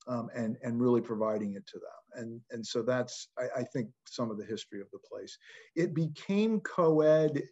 [0.08, 2.22] um, and and really providing it to them.
[2.22, 5.36] And and so that's I, I, think some of the history of the place.
[5.76, 7.42] It became co-ed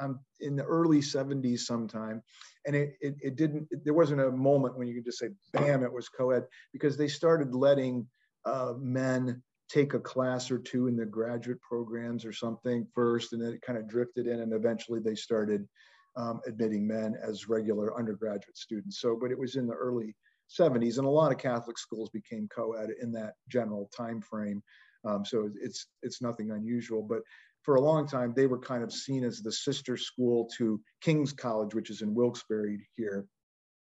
[0.00, 2.22] um, in the early 70s sometime,
[2.66, 3.66] and it, it it didn't.
[3.84, 7.08] There wasn't a moment when you could just say, "Bam!" It was co-ed because they
[7.08, 8.06] started letting
[8.44, 13.40] uh, men take a class or two in the graduate programs or something first, and
[13.40, 15.66] then it kind of drifted in, and eventually they started.
[16.16, 19.00] Um, admitting men as regular undergraduate students.
[19.00, 20.14] So, but it was in the early
[20.50, 24.62] 70s, and a lot of Catholic schools became co-ed in that general time frame.
[25.04, 27.20] Um, so it's it's nothing unusual, but
[27.62, 31.32] for a long time they were kind of seen as the sister school to King's
[31.32, 33.26] College, which is in Wilkes-Barre here,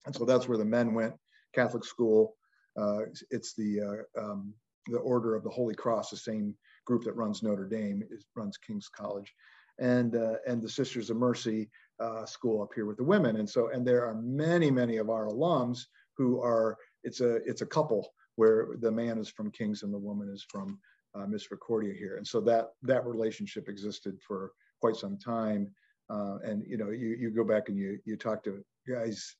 [0.06, 1.14] and so that's where the men went.
[1.54, 2.36] Catholic school.
[2.80, 4.54] Uh, it's the uh, um,
[4.88, 8.58] the Order of the Holy Cross, the same group that runs Notre Dame, is, runs
[8.58, 9.32] King's College,
[9.80, 11.70] and uh, and the Sisters of Mercy
[12.00, 13.38] uh, school up here with the women.
[13.38, 15.86] And so, and there are many, many of our alums
[16.18, 19.98] who are it's a it's a couple where the man is from Kings and the
[19.98, 20.80] woman is from
[21.16, 25.72] uh, Misericordia here, and so that that relationship existed for quite some time.
[26.10, 29.36] Uh, and you know, you you go back and you you talk to guys,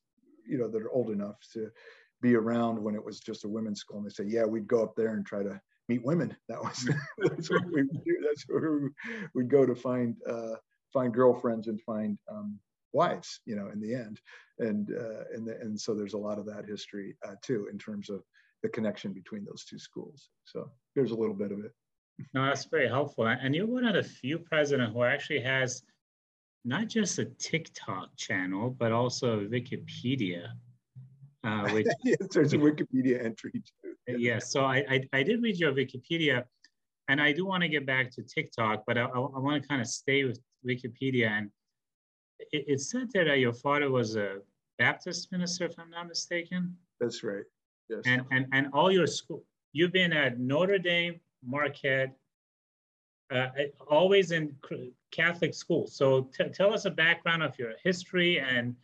[0.46, 1.70] you know, that are old enough to
[2.20, 4.82] be around when it was just a women's school, and they say, yeah, we'd go
[4.82, 6.34] up there and try to meet women.
[6.48, 8.24] That was that's what we do.
[8.26, 8.88] That's where we,
[9.34, 10.54] would go to find uh,
[10.92, 12.58] find girlfriends and find um,
[12.92, 14.20] wives, you know, in the end.
[14.58, 17.78] And uh, and the, and so there's a lot of that history uh, too in
[17.78, 18.22] terms of
[18.62, 20.28] the connection between those two schools.
[20.44, 21.72] So there's a little bit of it.
[22.34, 23.26] No, that's very helpful.
[23.26, 25.82] And you're one of the few president who actually has
[26.64, 30.48] not just a TikTok channel, but also a Wikipedia.
[31.44, 33.94] Uh, which, yes, there's a Wikipedia entry too.
[34.06, 36.44] Yes, yeah, so I, I, I did read your Wikipedia,
[37.08, 39.68] and I do want to get back to TikTok, but I, I, I want to
[39.68, 41.50] kind of stay with Wikipedia and
[42.52, 44.38] it, it said there that your father was a
[44.78, 46.76] Baptist minister, if I'm not mistaken.
[47.00, 47.44] That's right.
[47.88, 48.00] yes.
[48.06, 52.16] And, and, and all your school, you've been at Notre Dame, Marquette,
[53.32, 53.48] uh,
[53.88, 54.54] always in
[55.10, 55.86] Catholic school.
[55.86, 58.74] So t- tell us a background of your history and,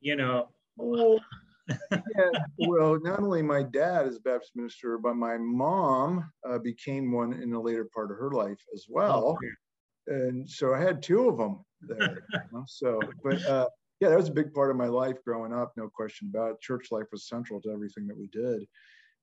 [0.00, 0.48] you know.
[0.76, 1.18] Well,
[1.90, 7.12] yeah, well, not only my dad is a Baptist minister, but my mom uh, became
[7.12, 9.38] one in the later part of her life as well.
[9.38, 9.48] Oh,
[10.06, 12.24] and so I had two of them there.
[12.32, 12.64] you know?
[12.66, 13.66] So, but uh,
[14.00, 16.60] yeah, that was a big part of my life growing up, no question about it.
[16.60, 18.66] Church life was central to everything that we did.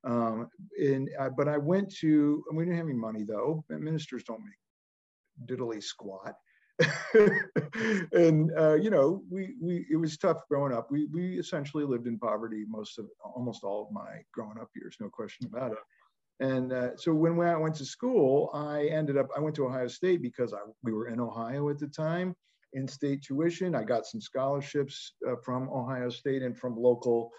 [0.03, 0.47] Um,
[0.79, 3.63] and uh, but I went to, we didn't have any money though.
[3.69, 6.35] Ministers don't make diddly squat.
[8.13, 10.91] and uh, you know, we we it was tough growing up.
[10.91, 14.95] We we essentially lived in poverty most of almost all of my growing up years,
[14.99, 15.79] no question about it.
[16.39, 19.87] And uh, so when I went to school, I ended up I went to Ohio
[19.87, 22.35] State because I, we were in Ohio at the time,
[22.73, 23.73] in-state tuition.
[23.73, 27.31] I got some scholarships uh, from Ohio State and from local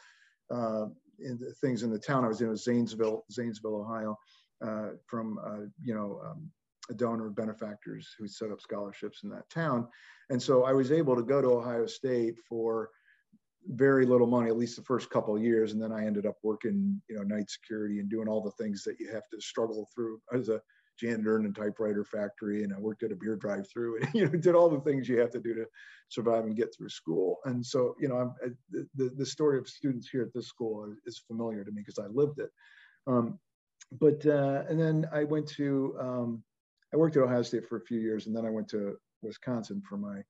[0.52, 0.86] uh,
[1.20, 4.18] in things in the town I was in, Zanesville, Zanesville, Ohio,
[4.64, 6.50] uh, from uh, you know um,
[6.90, 9.86] a donor benefactors who set up scholarships in that town.
[10.30, 12.90] And so I was able to go to Ohio State for
[13.68, 15.72] very little money, at least the first couple of years.
[15.72, 18.82] And then I ended up working, you know, night security and doing all the things
[18.84, 20.60] that you have to struggle through as a
[20.98, 22.64] janitor in a typewriter factory.
[22.64, 25.08] And I worked at a beer drive through and, you know, did all the things
[25.08, 25.66] you have to do to
[26.08, 27.38] survive and get through school.
[27.44, 28.56] And so, you know, I'm,
[28.94, 32.08] the, the story of students here at this school is familiar to me because I
[32.08, 32.50] lived it.
[33.06, 33.38] Um,
[34.00, 36.42] but, uh, and then I went to, um,
[36.92, 39.82] I worked at Ohio State for a few years, and then I went to Wisconsin
[39.86, 40.22] for my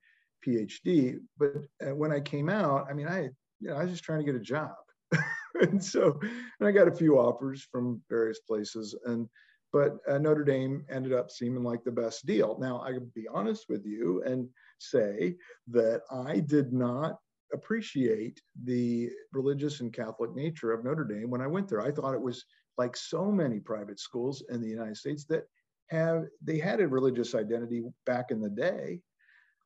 [0.45, 1.19] PhD.
[1.37, 1.53] But
[1.85, 4.25] uh, when I came out, I mean, I you know I was just trying to
[4.25, 4.75] get a job,
[5.61, 6.19] and so
[6.59, 9.27] and I got a few offers from various places, and
[9.71, 12.57] but uh, Notre Dame ended up seeming like the best deal.
[12.59, 14.47] Now I can be honest with you and
[14.79, 15.35] say
[15.67, 17.19] that I did not
[17.53, 21.81] appreciate the religious and Catholic nature of Notre Dame when I went there.
[21.81, 22.45] I thought it was
[22.77, 25.43] like so many private schools in the United States that
[25.89, 29.01] have they had a religious identity back in the day,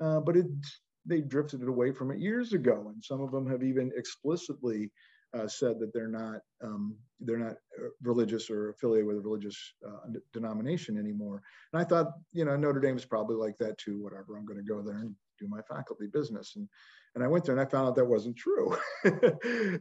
[0.01, 0.47] uh, but it
[1.06, 4.91] they drifted away from it years ago, and some of them have even explicitly
[5.38, 9.58] uh, said that they're not um, they're not uh, religious or affiliated with a religious
[9.86, 11.41] uh, denomination anymore.
[11.71, 14.01] And I thought, you know, Notre Dame is probably like that too.
[14.01, 16.53] Whatever, I'm going to go there and do my faculty business.
[16.56, 16.67] And
[17.15, 18.75] and I went there and I found out that wasn't true.
[19.03, 19.13] and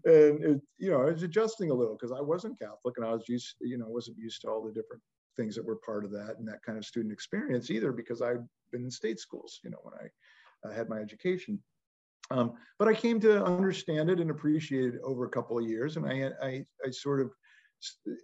[0.05, 3.27] it, you know, I was adjusting a little because I wasn't Catholic and I was
[3.29, 5.03] used, you know, wasn't used to all the different
[5.37, 8.47] things that were part of that and that kind of student experience either because I'd
[8.71, 11.63] been in state schools, you know, when I uh, had my education.
[12.31, 15.97] Um, but I came to understand it and appreciate it over a couple of years,
[15.97, 17.31] and I, I, I sort of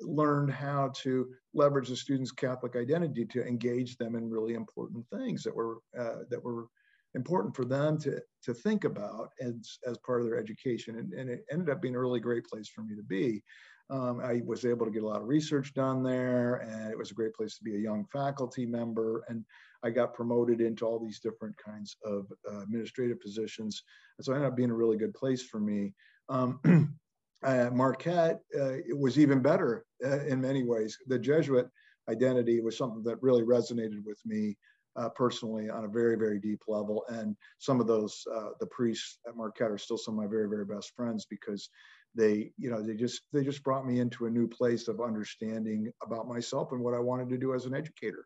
[0.03, 5.43] learned how to leverage the students' Catholic identity to engage them in really important things
[5.43, 6.67] that were uh, that were
[7.15, 11.29] important for them to to think about as as part of their education, and, and
[11.29, 13.43] it ended up being a really great place for me to be.
[13.91, 17.11] Um, I was able to get a lot of research done there, and it was
[17.11, 19.25] a great place to be a young faculty member.
[19.29, 19.45] And
[19.83, 23.83] I got promoted into all these different kinds of uh, administrative positions.
[24.19, 25.95] And so it ended up being a really good place for me.
[26.29, 26.61] Um,
[27.43, 30.99] uh, Marquette, uh, was even better uh, in many ways.
[31.07, 31.69] The Jesuit
[32.09, 34.57] identity was something that really resonated with me
[34.97, 37.05] uh, personally on a very, very deep level.
[37.09, 40.49] And some of those, uh, the priests at Marquette are still some of my very,
[40.49, 41.71] very best friends because
[42.15, 45.93] they you know they just they just brought me into a new place of understanding
[46.03, 48.25] about myself and what i wanted to do as an educator.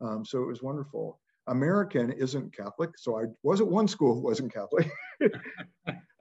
[0.00, 1.20] Um, so it was wonderful.
[1.48, 4.90] American isn't catholic so i was at one school wasn't catholic.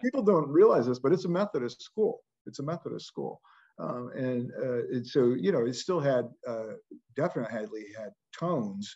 [0.04, 2.22] People don't realize this but it's a methodist school.
[2.46, 3.42] It's a methodist school.
[3.78, 6.76] Um, and uh, so you know it still had uh,
[7.16, 8.96] definitely had tones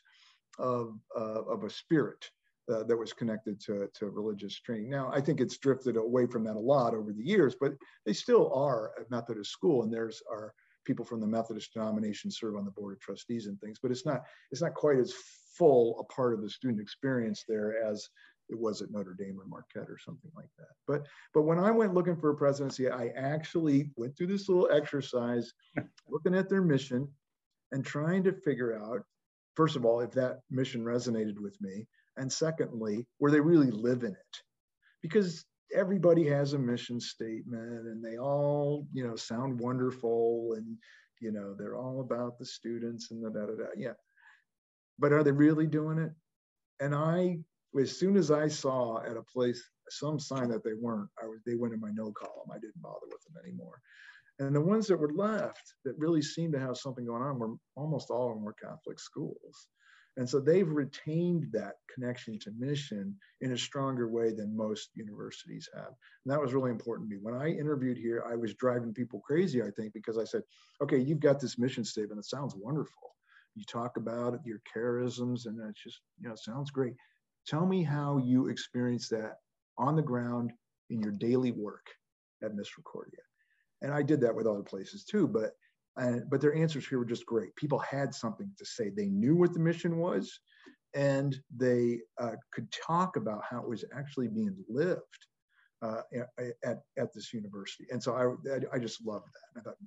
[0.57, 2.29] of uh, of a spirit
[2.69, 4.89] uh, that was connected to, to religious training.
[4.89, 7.73] Now, I think it's drifted away from that a lot over the years, but
[8.05, 10.53] they still are a Methodist school, and there's our
[10.85, 13.79] people from the Methodist denomination serve on the board of trustees and things.
[13.81, 15.13] But it's not it's not quite as
[15.57, 18.07] full a part of the student experience there as
[18.49, 20.73] it was at Notre Dame or Marquette or something like that.
[20.87, 24.69] But but when I went looking for a presidency, I actually went through this little
[24.71, 25.53] exercise,
[26.09, 27.07] looking at their mission,
[27.71, 29.03] and trying to figure out,
[29.55, 31.87] first of all, if that mission resonated with me
[32.17, 34.41] and secondly, where they really live in it.
[35.01, 40.77] Because everybody has a mission statement and they all, you know, sound wonderful and,
[41.21, 43.69] you know, they're all about the students and the da da da.
[43.77, 43.93] Yeah.
[44.97, 46.11] But are they really doing it?
[46.81, 47.39] And I,
[47.79, 51.39] as soon as I saw at a place some sign that they weren't, I was,
[51.45, 52.49] they went in my no column.
[52.51, 53.79] I didn't bother with them anymore.
[54.39, 57.55] And the ones that were left that really seemed to have something going on were
[57.75, 59.67] almost all of them were Catholic schools.
[60.17, 65.69] And so they've retained that connection to mission in a stronger way than most universities
[65.73, 65.87] have.
[65.87, 67.21] And that was really important to me.
[67.21, 70.41] When I interviewed here, I was driving people crazy, I think, because I said,
[70.81, 72.19] okay, you've got this mission statement.
[72.19, 73.15] It sounds wonderful.
[73.55, 76.95] You talk about it, your charisms, and it's just, you know, sounds great.
[77.47, 79.37] Tell me how you experience that
[79.77, 80.51] on the ground
[80.89, 81.87] in your daily work
[82.43, 83.21] at Misericordia.
[83.81, 85.51] And I did that with other places too, but
[86.29, 87.55] but their answers here were just great.
[87.55, 88.89] People had something to say.
[88.89, 90.39] They knew what the mission was,
[90.93, 95.01] and they uh, could talk about how it was actually being lived
[95.81, 96.01] uh,
[96.65, 97.85] at, at this university.
[97.91, 99.59] And so I, I just loved that.
[99.59, 99.77] I thought,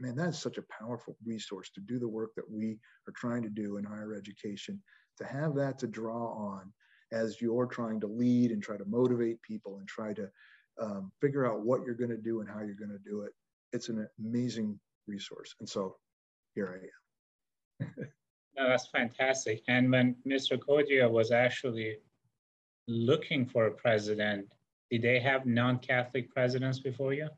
[0.00, 3.42] man, that is such a powerful resource to do the work that we are trying
[3.42, 4.82] to do in higher education,
[5.18, 6.72] to have that to draw on
[7.12, 10.28] as you're trying to lead and try to motivate people and try to
[10.80, 13.32] um, figure out what you're going to do and how you're going to do it.
[13.72, 14.78] It's an amazing
[15.08, 15.54] resource.
[15.60, 15.96] And so
[16.54, 16.80] here
[17.80, 17.94] I am.
[18.56, 19.62] no, that's fantastic.
[19.68, 21.96] And when Misericordia was actually
[22.86, 24.46] looking for a president,
[24.90, 27.28] did they have non-Catholic presidents before you?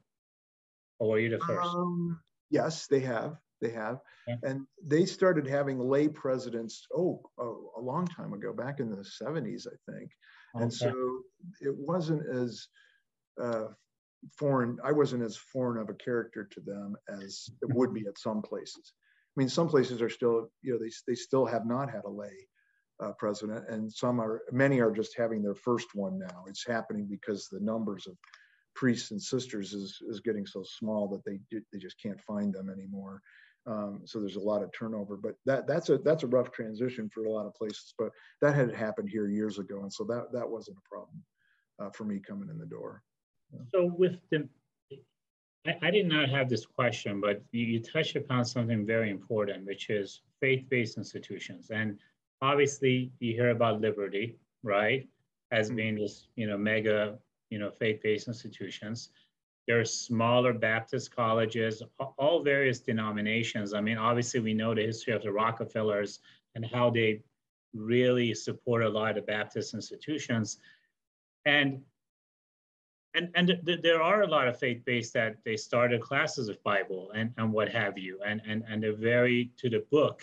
[0.98, 1.68] Or were you the first?
[1.68, 3.36] Um, yes, they have.
[3.60, 4.00] They have.
[4.26, 4.36] Yeah.
[4.42, 8.96] And they started having lay presidents, oh, oh, a long time ago, back in the
[8.96, 10.10] 70s, I think.
[10.54, 10.62] Okay.
[10.62, 10.92] And so
[11.60, 12.68] it wasn't as
[13.40, 13.68] uh,
[14.36, 18.18] foreign i wasn't as foreign of a character to them as it would be at
[18.18, 18.92] some places.
[19.36, 22.10] I mean some places are still you know they, they still have not had a
[22.10, 22.48] lay
[23.02, 26.44] uh, president and some are many are just having their first one now.
[26.48, 28.16] It's happening because the numbers of
[28.74, 31.40] priests and sisters is, is getting so small that they
[31.72, 33.22] they just can't find them anymore.
[33.66, 37.10] Um, so there's a lot of turnover but that that's a that's a rough transition
[37.12, 38.10] for a lot of places but
[38.40, 41.22] that had happened here years ago and so that that wasn't a problem
[41.78, 43.02] uh, for me coming in the door
[43.72, 44.48] so with the,
[45.66, 49.66] I, I, did not have this question, but you, you touched upon something very important,
[49.66, 51.70] which is faith-based institutions.
[51.70, 51.98] And
[52.42, 55.08] obviously you hear about Liberty, right?
[55.50, 55.76] As mm-hmm.
[55.76, 57.18] being this, you know, mega,
[57.50, 59.10] you know, faith-based institutions.
[59.66, 61.82] There are smaller Baptist colleges,
[62.18, 63.74] all various denominations.
[63.74, 66.20] I mean, obviously we know the history of the Rockefellers
[66.54, 67.22] and how they
[67.74, 70.58] really support a lot of the Baptist institutions.
[71.44, 71.82] And
[73.14, 77.10] and and th- there are a lot of faith-based that they started classes of bible
[77.14, 80.22] and and what have you and and and they're very to the book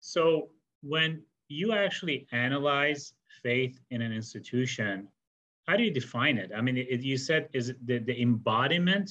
[0.00, 0.48] so
[0.82, 5.08] when you actually analyze faith in an institution
[5.66, 9.10] how do you define it i mean it, you said is it the, the embodiment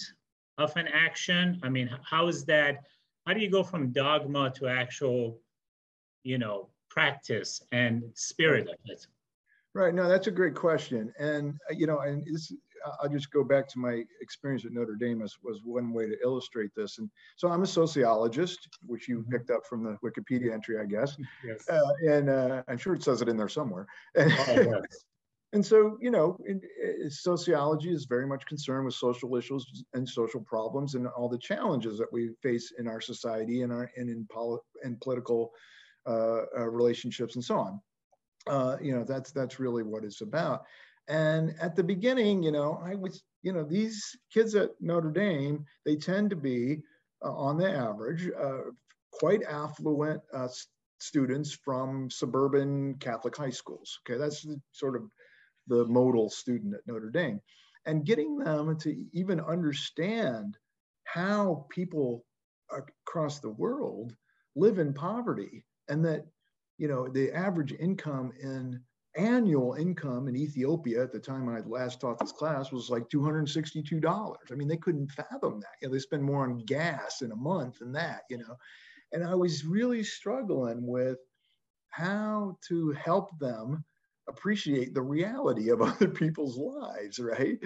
[0.57, 2.83] of an action i mean how is that
[3.25, 5.39] how do you go from dogma to actual
[6.23, 9.07] you know practice and spirit of it
[9.75, 9.93] Right.
[9.93, 11.11] No, that's a great question.
[11.17, 12.53] And, you know, and this,
[13.01, 16.17] I'll just go back to my experience at Notre Dame as was one way to
[16.23, 16.97] illustrate this.
[16.97, 19.31] And so I'm a sociologist, which you mm-hmm.
[19.31, 21.15] picked up from the Wikipedia entry, I guess.
[21.45, 21.67] Yes.
[21.69, 23.87] Uh, and uh, I'm sure it says it in there somewhere.
[24.17, 25.05] Oh, yes.
[25.53, 26.61] and so, you know, in,
[27.01, 31.37] in, sociology is very much concerned with social issues and social problems and all the
[31.37, 35.51] challenges that we face in our society and, our, and in, poli- and political
[36.05, 37.79] uh, uh relationships and so on
[38.47, 40.63] uh, you know, that's that's really what it's about.
[41.07, 45.65] And at the beginning, you know, I was, you know, these kids at Notre Dame,
[45.85, 46.81] they tend to be,
[47.23, 48.71] uh, on the average, uh,
[49.11, 50.47] quite affluent uh,
[50.99, 53.99] students from suburban Catholic high schools.
[54.01, 55.03] Okay, that's the, sort of
[55.67, 57.41] the modal student at Notre Dame.
[57.85, 60.57] And getting them to even understand
[61.03, 62.25] how people
[62.71, 64.15] across the world
[64.55, 66.25] live in poverty and that
[66.77, 68.81] you know, the average income in
[69.15, 74.35] annual income in Ethiopia at the time I last taught this class was like $262.
[74.51, 75.75] I mean, they couldn't fathom that.
[75.81, 78.57] You know, they spend more on gas in a month than that, you know.
[79.11, 81.19] And I was really struggling with
[81.89, 83.83] how to help them
[84.27, 87.59] appreciate the reality of other people's lives right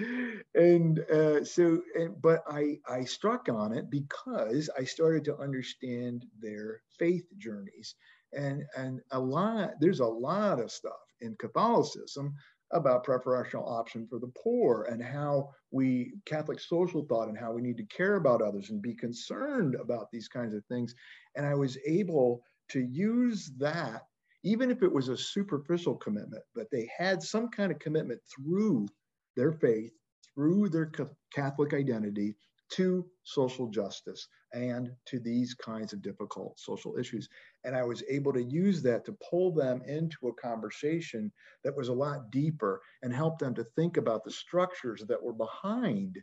[0.54, 6.26] and uh, so and, but i i struck on it because i started to understand
[6.40, 7.94] their faith journeys
[8.32, 12.34] and and a lot there's a lot of stuff in catholicism
[12.72, 17.62] about preferential option for the poor and how we catholic social thought and how we
[17.62, 20.94] need to care about others and be concerned about these kinds of things
[21.36, 24.02] and i was able to use that
[24.44, 28.86] even if it was a superficial commitment but they had some kind of commitment through
[29.36, 29.92] their faith
[30.34, 30.90] through their
[31.32, 32.34] catholic identity
[32.70, 37.28] to social justice and to these kinds of difficult social issues.
[37.68, 41.30] And I was able to use that to pull them into a conversation
[41.64, 45.34] that was a lot deeper and help them to think about the structures that were
[45.34, 46.16] behind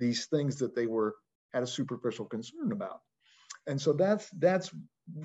[0.00, 1.16] these things that they were
[1.52, 3.00] had a superficial concern about.
[3.66, 4.70] And so that's that's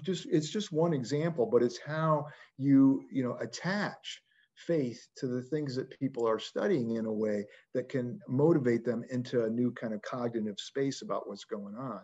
[0.02, 2.26] just it's just one example, but it's how
[2.58, 4.22] you you know attach
[4.68, 9.06] faith to the things that people are studying in a way that can motivate them
[9.10, 12.02] into a new kind of cognitive space about what's going on.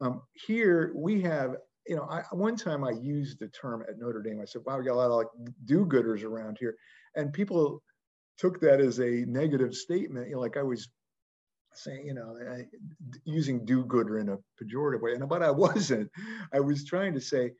[0.00, 1.56] Um, here we have,
[1.86, 4.40] you know, I, one time I used the term at Notre Dame.
[4.40, 5.26] I said, "Wow, we got a lot of like
[5.64, 6.76] do-gooders around here,"
[7.16, 7.82] and people
[8.38, 10.28] took that as a negative statement.
[10.28, 10.88] You know, like I was
[11.74, 12.36] saying, you know,
[13.24, 16.10] using do-gooder in a pejorative way, and but I wasn't.
[16.52, 17.52] I was trying to say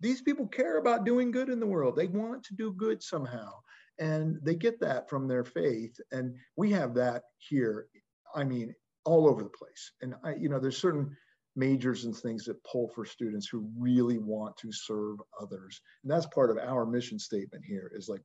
[0.00, 1.96] these people care about doing good in the world.
[1.96, 3.50] They want to do good somehow.
[3.98, 5.96] And they get that from their faith.
[6.12, 7.88] And we have that here,
[8.34, 8.74] I mean,
[9.04, 9.92] all over the place.
[10.02, 11.16] And I, you know, there's certain
[11.58, 15.80] majors and things that pull for students who really want to serve others.
[16.02, 18.22] And that's part of our mission statement here is like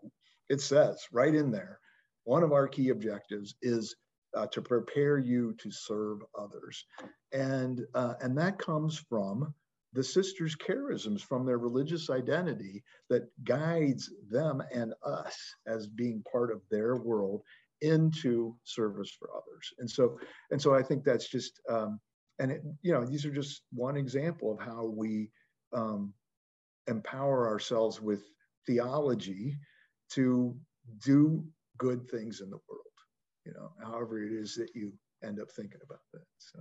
[0.49, 1.79] it says right in there,
[2.25, 3.95] one of our key objectives is
[4.35, 6.85] uh, to prepare you to serve others.
[7.31, 9.53] And, uh, and that comes from
[9.93, 16.51] the sisters' charisms from their religious identity that guides them and us as being part
[16.51, 17.41] of their world
[17.81, 19.71] into service for others.
[19.79, 20.17] And so,
[20.51, 21.99] and so I think that's just, um,
[22.39, 25.29] and it, you know, these are just one example of how we
[25.73, 26.13] um,
[26.87, 28.23] empower ourselves with
[28.65, 29.57] theology
[30.11, 30.55] to
[31.05, 31.43] do
[31.77, 32.81] good things in the world.
[33.45, 36.25] You know, however it is that you end up thinking about that.
[36.37, 36.59] So,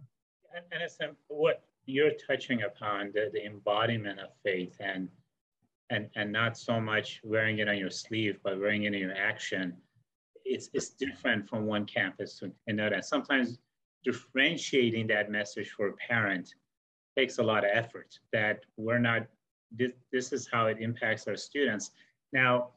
[0.55, 5.09] and, and it's um, what you're touching upon the, the embodiment of faith and
[5.91, 9.17] and and not so much wearing it on your sleeve but wearing it in your
[9.17, 9.77] action
[10.45, 13.59] it's it's different from one campus to another sometimes
[14.05, 16.55] differentiating that message for a parent
[17.17, 19.27] takes a lot of effort that we're not
[19.71, 21.91] this, this is how it impacts our students
[22.33, 22.71] now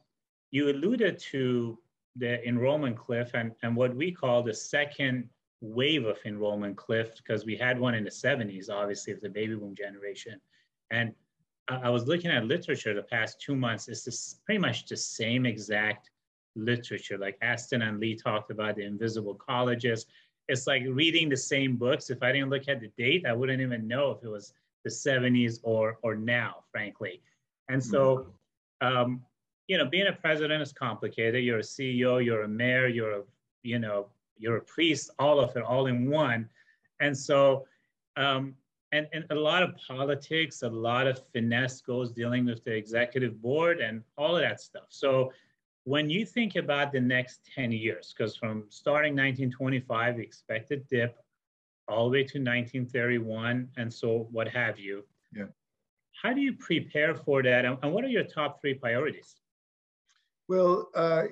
[0.50, 1.78] you alluded to
[2.16, 5.28] the enrollment cliff and, and what we call the second
[5.60, 9.54] wave of enrollment cliff because we had one in the 70s, obviously, of the baby
[9.54, 10.40] boom generation.
[10.90, 11.12] And
[11.68, 13.88] I was looking at literature the past two months.
[13.88, 16.10] It's this, pretty much the same exact
[16.54, 17.18] literature.
[17.18, 20.06] Like Astin and Lee talked about the invisible colleges.
[20.48, 22.10] It's like reading the same books.
[22.10, 24.52] If I didn't look at the date, I wouldn't even know if it was
[24.84, 27.20] the 70s or or now, frankly.
[27.68, 28.28] And so,
[28.80, 29.22] um,
[29.66, 31.42] you know, being a president is complicated.
[31.42, 33.22] You're a CEO, you're a mayor, you're a
[33.62, 34.06] you know
[34.38, 36.48] you're a priest, all of it, all in one.
[37.00, 37.66] And so,
[38.16, 38.54] um,
[38.92, 43.40] and, and a lot of politics, a lot of finesse goes dealing with the executive
[43.42, 44.86] board and all of that stuff.
[44.88, 45.32] So
[45.86, 50.78] when you think about the next 10 years, because from starting 1925, we expect a
[50.78, 51.16] dip
[51.86, 55.04] all the way to 1931, and so what have you.
[55.32, 55.44] Yeah.
[56.20, 57.64] How do you prepare for that?
[57.64, 59.36] And what are your top three priorities?
[60.48, 61.24] Well, uh,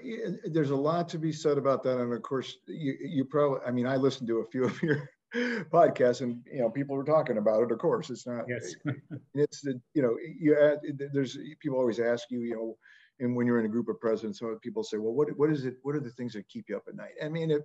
[0.44, 3.58] there's a lot to be said about that, and of course, you you probably.
[3.66, 7.04] I mean, I listened to a few of your podcasts, and you know, people were
[7.04, 7.72] talking about it.
[7.72, 8.44] Of course, it's not.
[8.48, 8.74] Yes.
[9.34, 10.78] it's the you know you add,
[11.12, 12.76] there's people always ask you you know,
[13.20, 15.64] and when you're in a group of presidents, some people say, well, what what is
[15.64, 15.76] it?
[15.82, 17.12] What are the things that keep you up at night?
[17.22, 17.62] I mean, it,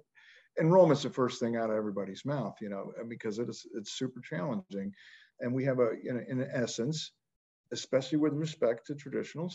[0.60, 4.22] enrollment's the first thing out of everybody's mouth, you know, because it is it's super
[4.22, 4.94] challenging,
[5.40, 7.12] and we have a you know, in essence,
[7.72, 9.52] especially with respect to traditional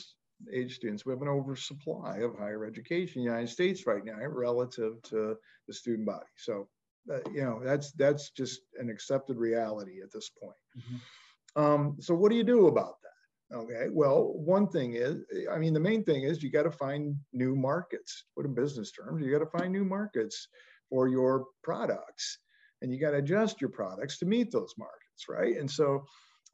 [0.52, 1.06] age students.
[1.06, 5.36] We have an oversupply of higher education in the United States right now relative to
[5.66, 6.26] the student body.
[6.36, 6.68] So,
[7.12, 10.56] uh, you know, that's that's just an accepted reality at this point.
[10.78, 11.62] Mm-hmm.
[11.62, 13.13] Um, so, what do you do about that?
[13.52, 15.16] Okay, well, one thing is,
[15.52, 18.24] I mean, the main thing is you got to find new markets.
[18.36, 20.48] Put in business terms, you got to find new markets
[20.88, 22.38] for your products,
[22.80, 25.56] and you got to adjust your products to meet those markets, right?
[25.56, 26.04] And so,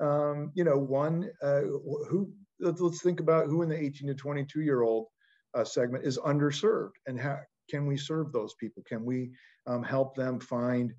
[0.01, 4.61] um, you know, one uh, who let's think about who in the 18 to 22
[4.61, 5.07] year old
[5.55, 7.38] uh, segment is underserved and how
[7.70, 8.82] can we serve those people?
[8.86, 9.30] Can we
[9.66, 10.93] um, help them find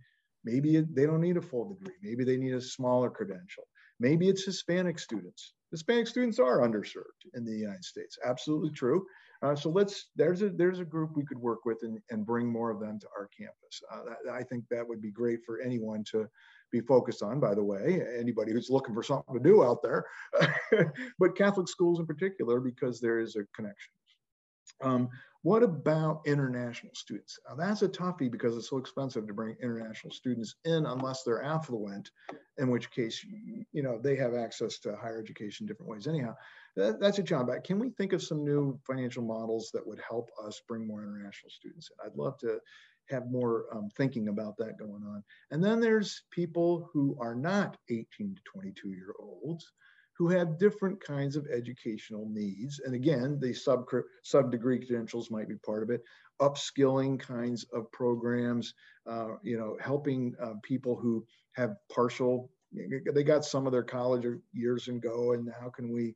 [0.44, 3.64] maybe they don't need a full degree, maybe they need a smaller credential,
[4.00, 5.54] maybe it's Hispanic students.
[5.72, 8.18] Hispanic students are underserved in the United States.
[8.26, 9.06] Absolutely true.
[9.42, 12.48] Uh, so let's there's a there's a group we could work with and, and bring
[12.48, 13.82] more of them to our campus.
[13.92, 16.28] Uh, that, I think that would be great for anyone to
[16.72, 20.06] be focused on, by the way, anybody who's looking for something to do out there,
[21.20, 23.92] but Catholic schools in particular, because there is a connection.
[24.82, 25.10] Um,
[25.44, 27.40] what about international students?
[27.50, 31.42] Now, that's a toughie because it's so expensive to bring international students in unless they're
[31.42, 32.12] affluent,
[32.60, 33.26] in which case,
[33.72, 36.08] you know, they have access to higher education different ways.
[36.08, 36.36] Anyhow,
[36.76, 37.50] that, that's a job.
[37.64, 41.50] Can we think of some new financial models that would help us bring more international
[41.50, 42.06] students in?
[42.06, 42.60] I'd love to
[43.10, 45.24] have more um, thinking about that going on.
[45.50, 49.72] And then there's people who are not 18 to 22 year olds
[50.18, 52.80] who have different kinds of educational needs.
[52.84, 53.86] And again, the sub,
[54.24, 56.02] sub degree credentials might be part of it,
[56.42, 58.74] upskilling kinds of programs,
[59.10, 62.50] uh, you know, helping uh, people who have partial
[63.14, 66.16] they got some of their college years and go, and how can we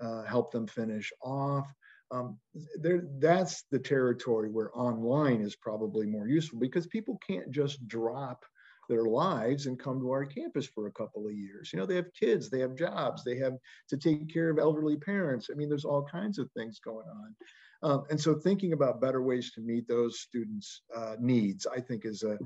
[0.00, 1.66] uh, help them finish off?
[2.10, 2.38] Um,
[2.80, 8.44] there, that's the territory where online is probably more useful because people can't just drop
[8.92, 11.72] their lives and come to our campus for a couple of years.
[11.72, 13.54] You know, they have kids, they have jobs, they have
[13.88, 15.48] to take care of elderly parents.
[15.50, 17.34] I mean, there's all kinds of things going on.
[17.82, 22.04] Um, and so thinking about better ways to meet those students' uh, needs, I think
[22.04, 22.38] is a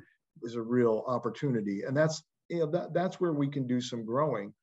[0.42, 1.82] is a real opportunity.
[1.82, 4.54] And that's you know that that's where we can do some growing.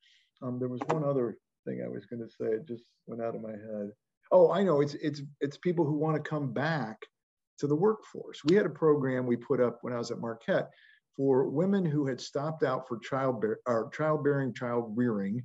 [0.42, 3.34] Um, there was one other thing I was going to say, it just went out
[3.34, 3.90] of my head.
[4.32, 4.80] Oh, I know.
[4.80, 6.96] It's it's it's people who want to come back
[7.58, 8.42] to the workforce.
[8.44, 10.70] We had a program we put up when I was at Marquette
[11.16, 15.44] for women who had stopped out for childbear or childbearing, child rearing,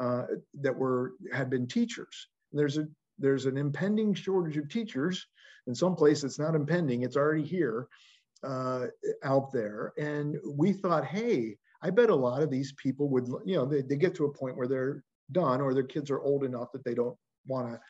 [0.00, 0.24] uh,
[0.60, 2.28] that were had been teachers.
[2.52, 2.86] There's a
[3.18, 5.26] there's an impending shortage of teachers.
[5.66, 7.88] In some place, it's not impending; it's already here,
[8.44, 8.86] uh,
[9.24, 9.92] out there.
[9.98, 13.82] And we thought, hey, I bet a lot of these people would, you know, they,
[13.82, 16.84] they get to a point where they're done or their kids are old enough that
[16.84, 17.16] they don't
[17.46, 17.80] want to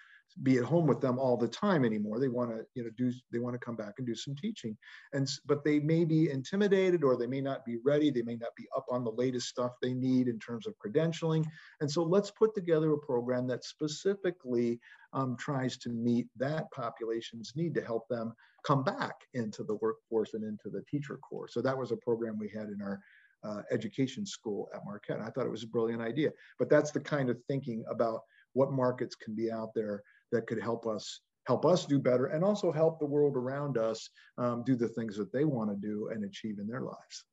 [0.42, 2.18] be at home with them all the time anymore.
[2.20, 4.76] They want to, you know, do they want to come back and do some teaching,
[5.12, 8.10] and but they may be intimidated or they may not be ready.
[8.10, 11.46] They may not be up on the latest stuff they need in terms of credentialing.
[11.80, 14.80] And so let's put together a program that specifically
[15.12, 20.34] um, tries to meet that population's need to help them come back into the workforce
[20.34, 21.48] and into the teacher corps.
[21.48, 23.00] So that was a program we had in our
[23.44, 25.20] uh, education school at Marquette.
[25.20, 28.22] I thought it was a brilliant idea, but that's the kind of thinking about
[28.54, 30.02] what markets can be out there
[30.32, 34.10] that could help us help us do better and also help the world around us
[34.36, 37.24] um, do the things that they want to do and achieve in their lives.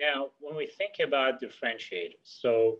[0.00, 2.78] Now, when we think about differentiators, so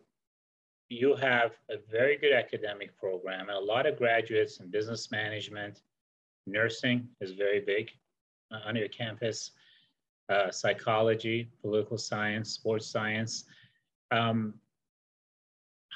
[0.89, 5.83] you have a very good academic program and a lot of graduates in business management,
[6.47, 7.91] nursing is very big
[8.51, 9.53] uh, on your campus,
[10.31, 13.45] uh, psychology, political science, sports science.
[14.11, 14.55] Um,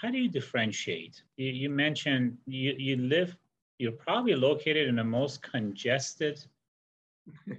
[0.00, 1.22] how do you differentiate?
[1.36, 3.36] You, you mentioned you, you live,
[3.78, 6.44] you're probably located in the most congested,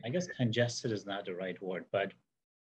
[0.06, 2.14] I guess congested is not the right word, but.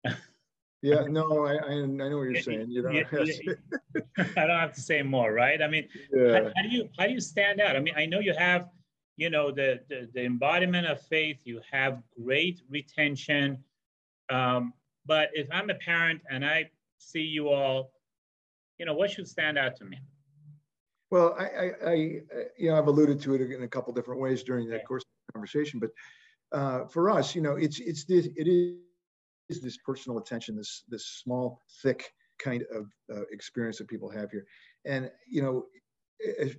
[0.82, 2.72] yeah, no, I, I, know what you're saying.
[2.72, 2.90] You know,
[4.36, 5.62] I don't have to say more, right?
[5.62, 6.34] I mean, yeah.
[6.34, 7.76] how, how, do you how do you stand out?
[7.76, 8.68] I mean, I know you have,
[9.16, 11.38] you know, the the, the embodiment of faith.
[11.44, 13.64] You have great retention,
[14.32, 14.74] um,
[15.06, 17.92] but if I'm a parent and I see you all
[18.82, 19.96] you know, what should stand out to me?
[21.12, 21.94] Well, I, I, I
[22.58, 25.08] you know, I've alluded to it in a couple different ways during that course of
[25.28, 25.92] the conversation, but
[26.52, 28.78] uh, for us, you know, it's it's this it is
[29.50, 34.32] is this personal attention, this this small, thick kind of uh, experience that people have
[34.32, 34.48] here,
[34.86, 35.66] and you know,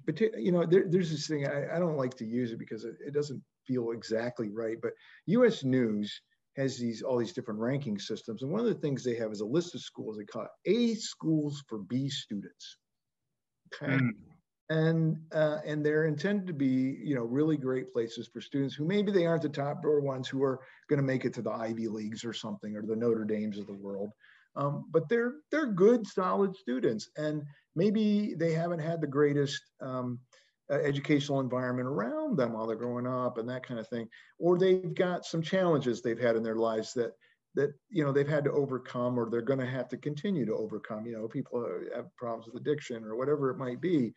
[0.07, 2.85] but you know, there, there's this thing I, I, don't like to use it because
[2.85, 4.93] it, it doesn't feel exactly right, but
[5.27, 5.65] U.S.
[5.65, 6.21] News
[6.57, 8.43] has these all these different ranking systems.
[8.43, 10.71] And one of the things they have is a list of schools they call it
[10.71, 12.79] A schools for B students.
[13.75, 13.95] Okay.
[13.95, 14.11] Mm.
[14.71, 18.87] And uh, and they're intended to be, you know, really great places for students who
[18.87, 21.51] maybe they aren't the top door ones who are going to make it to the
[21.51, 24.13] Ivy Leagues or something or the Notre Dames of the world.
[24.55, 27.43] Um, but they're they're good, solid students, and
[27.75, 30.19] maybe they haven't had the greatest um,
[30.71, 34.09] uh, educational environment around them while they're growing up and that kind of thing.
[34.39, 37.13] Or they've got some challenges they've had in their lives that
[37.55, 40.55] that you know they've had to overcome or they're going to have to continue to
[40.55, 41.07] overcome.
[41.07, 44.15] You know people have problems with addiction or whatever it might be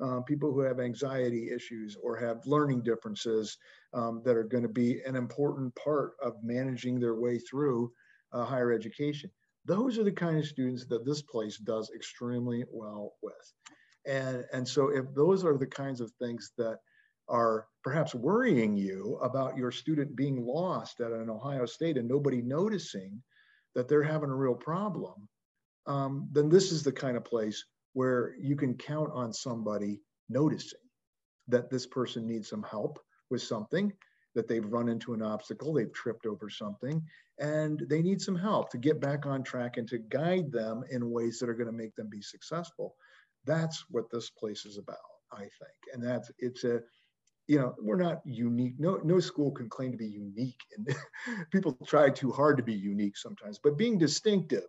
[0.00, 3.56] uh, people who have anxiety issues or have learning differences
[3.92, 7.92] um, that are going to be an important part of managing their way through
[8.32, 9.30] uh, higher education.
[9.64, 13.52] Those are the kind of students that this place does extremely well with
[14.06, 16.78] and, and so if those are the kinds of things that
[17.28, 22.42] are perhaps worrying you about your student being lost at an Ohio State and nobody
[22.42, 23.22] noticing
[23.74, 25.28] that they're having a real problem,
[25.86, 30.80] um, then this is the kind of place where you can count on somebody noticing
[31.48, 32.98] that this person needs some help
[33.30, 33.92] with something,
[34.34, 37.02] that they've run into an obstacle, they've tripped over something,
[37.38, 41.10] and they need some help to get back on track and to guide them in
[41.10, 42.94] ways that are going to make them be successful.
[43.46, 44.96] That's what this place is about,
[45.32, 45.78] I think.
[45.92, 46.80] And that's it's a
[47.46, 48.74] you know we're not unique.
[48.78, 50.96] No no school can claim to be unique and
[51.50, 54.68] people try too hard to be unique sometimes but being distinctive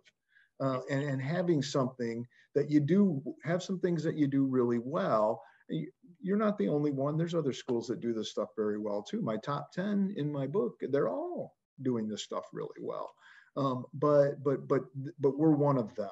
[0.60, 4.78] uh, and, and having something that you do have some things that you do really
[4.78, 5.42] well
[6.20, 7.16] you're not the only one.
[7.16, 9.20] There's other schools that do this stuff very well too.
[9.22, 13.12] My top 10 in my book they're all doing this stuff really well.
[13.56, 14.82] Um, but but but
[15.18, 16.08] but we're one of them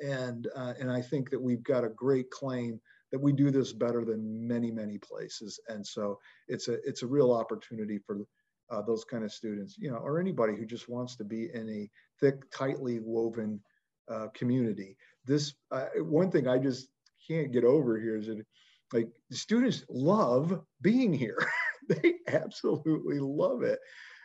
[0.00, 2.80] and uh, and I think that we've got a great claim
[3.10, 6.18] that we do this better than many many places, and so
[6.48, 8.18] it's a it's a real opportunity for
[8.70, 11.68] uh, those kind of students, you know, or anybody who just wants to be in
[11.70, 11.90] a
[12.20, 13.60] thick, tightly woven
[14.10, 14.96] uh, community.
[15.24, 16.88] This uh, one thing I just
[17.26, 18.44] can't get over here is that
[18.92, 21.38] like the students love being here.
[21.88, 23.78] they absolutely love it.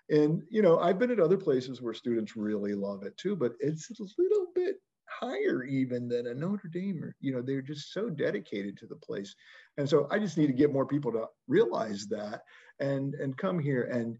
[0.10, 3.54] And you know, I've been at other places where students really love it too, but
[3.60, 4.76] it's a little bit
[5.24, 7.04] higher even than a Notre Dame.
[7.04, 9.36] Or, you know, they're just so dedicated to the place.
[9.78, 12.42] And so I just need to get more people to realize that
[12.80, 14.18] and and come here and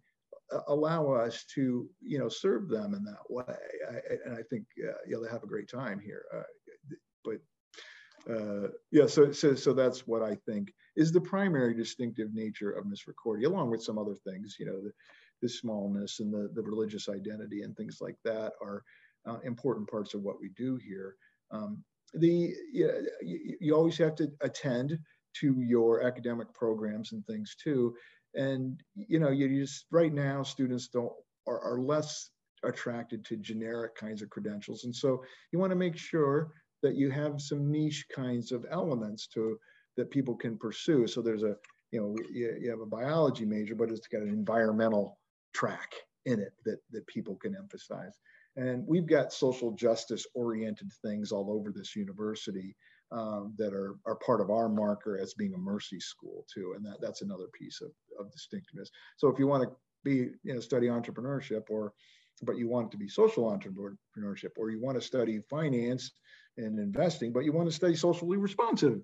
[0.52, 3.44] uh, allow us to you know serve them in that way.
[3.90, 3.96] I,
[4.26, 6.24] and I think uh, you'll have a great time here.
[6.36, 6.44] Uh,
[7.24, 7.40] but
[8.34, 12.86] uh, yeah, so, so so that's what I think is the primary distinctive nature of
[12.86, 14.58] Misericordia, along with some other things.
[14.60, 14.92] You know, the,
[15.42, 18.84] the smallness and the, the religious identity and things like that are
[19.28, 21.16] uh, important parts of what we do here.
[21.52, 25.00] Um, the you, you always have to attend
[25.40, 27.96] to your academic programs and things too.
[28.36, 31.14] And you know you just right now students don't
[31.48, 32.30] are, are less
[32.64, 34.86] attracted to generic kinds of credentials.
[34.86, 39.28] And so you want to make sure that you have some niche kinds of elements
[39.28, 39.58] to
[39.98, 41.08] that people can pursue.
[41.08, 41.56] So there's a
[41.92, 45.20] you know you, you have a biology major but it's got an environmental
[45.54, 45.94] track
[46.26, 48.18] in it that that people can emphasize
[48.56, 52.76] and we've got social justice oriented things all over this university
[53.12, 56.74] um, that are, are part of our marker as being a mercy school too.
[56.76, 58.90] And that, that's another piece of, of distinctiveness.
[59.18, 59.70] So if you want to
[60.04, 61.94] be, you know, study entrepreneurship or,
[62.42, 66.12] but you want it to be social entrepreneurship, or you want to study finance
[66.58, 69.00] and investing, but you want to study socially responsive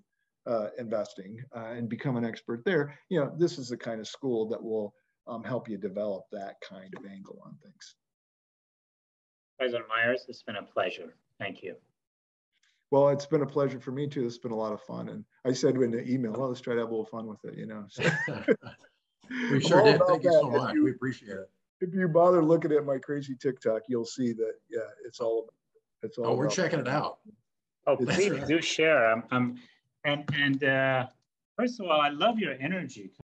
[0.47, 4.07] uh, investing uh, and become an expert there, you know, this is the kind of
[4.07, 4.93] school that will
[5.27, 7.95] um, help you develop that kind of angle on things.
[9.59, 11.13] President Myers, it's been a pleasure.
[11.37, 11.75] Thank you.
[12.91, 14.25] Well, it's been a pleasure for me too.
[14.25, 15.09] It's been a lot of fun.
[15.09, 17.43] And I said in the email, well, let's try to have a little fun with
[17.43, 17.83] it, you know.
[17.89, 18.03] So.
[19.51, 20.01] we sure did.
[20.07, 20.73] Thank you so much.
[20.73, 21.49] You, we appreciate it.
[21.81, 25.53] If you bother looking at my crazy TikTok, you'll see that, yeah, it's all, about
[26.03, 26.27] it's all.
[26.27, 27.19] Oh, we're checking it out.
[27.85, 29.11] Oh, please do share.
[29.11, 29.59] I'm, I'm
[30.05, 31.07] and, and uh,
[31.57, 33.11] first of all, I love your energy.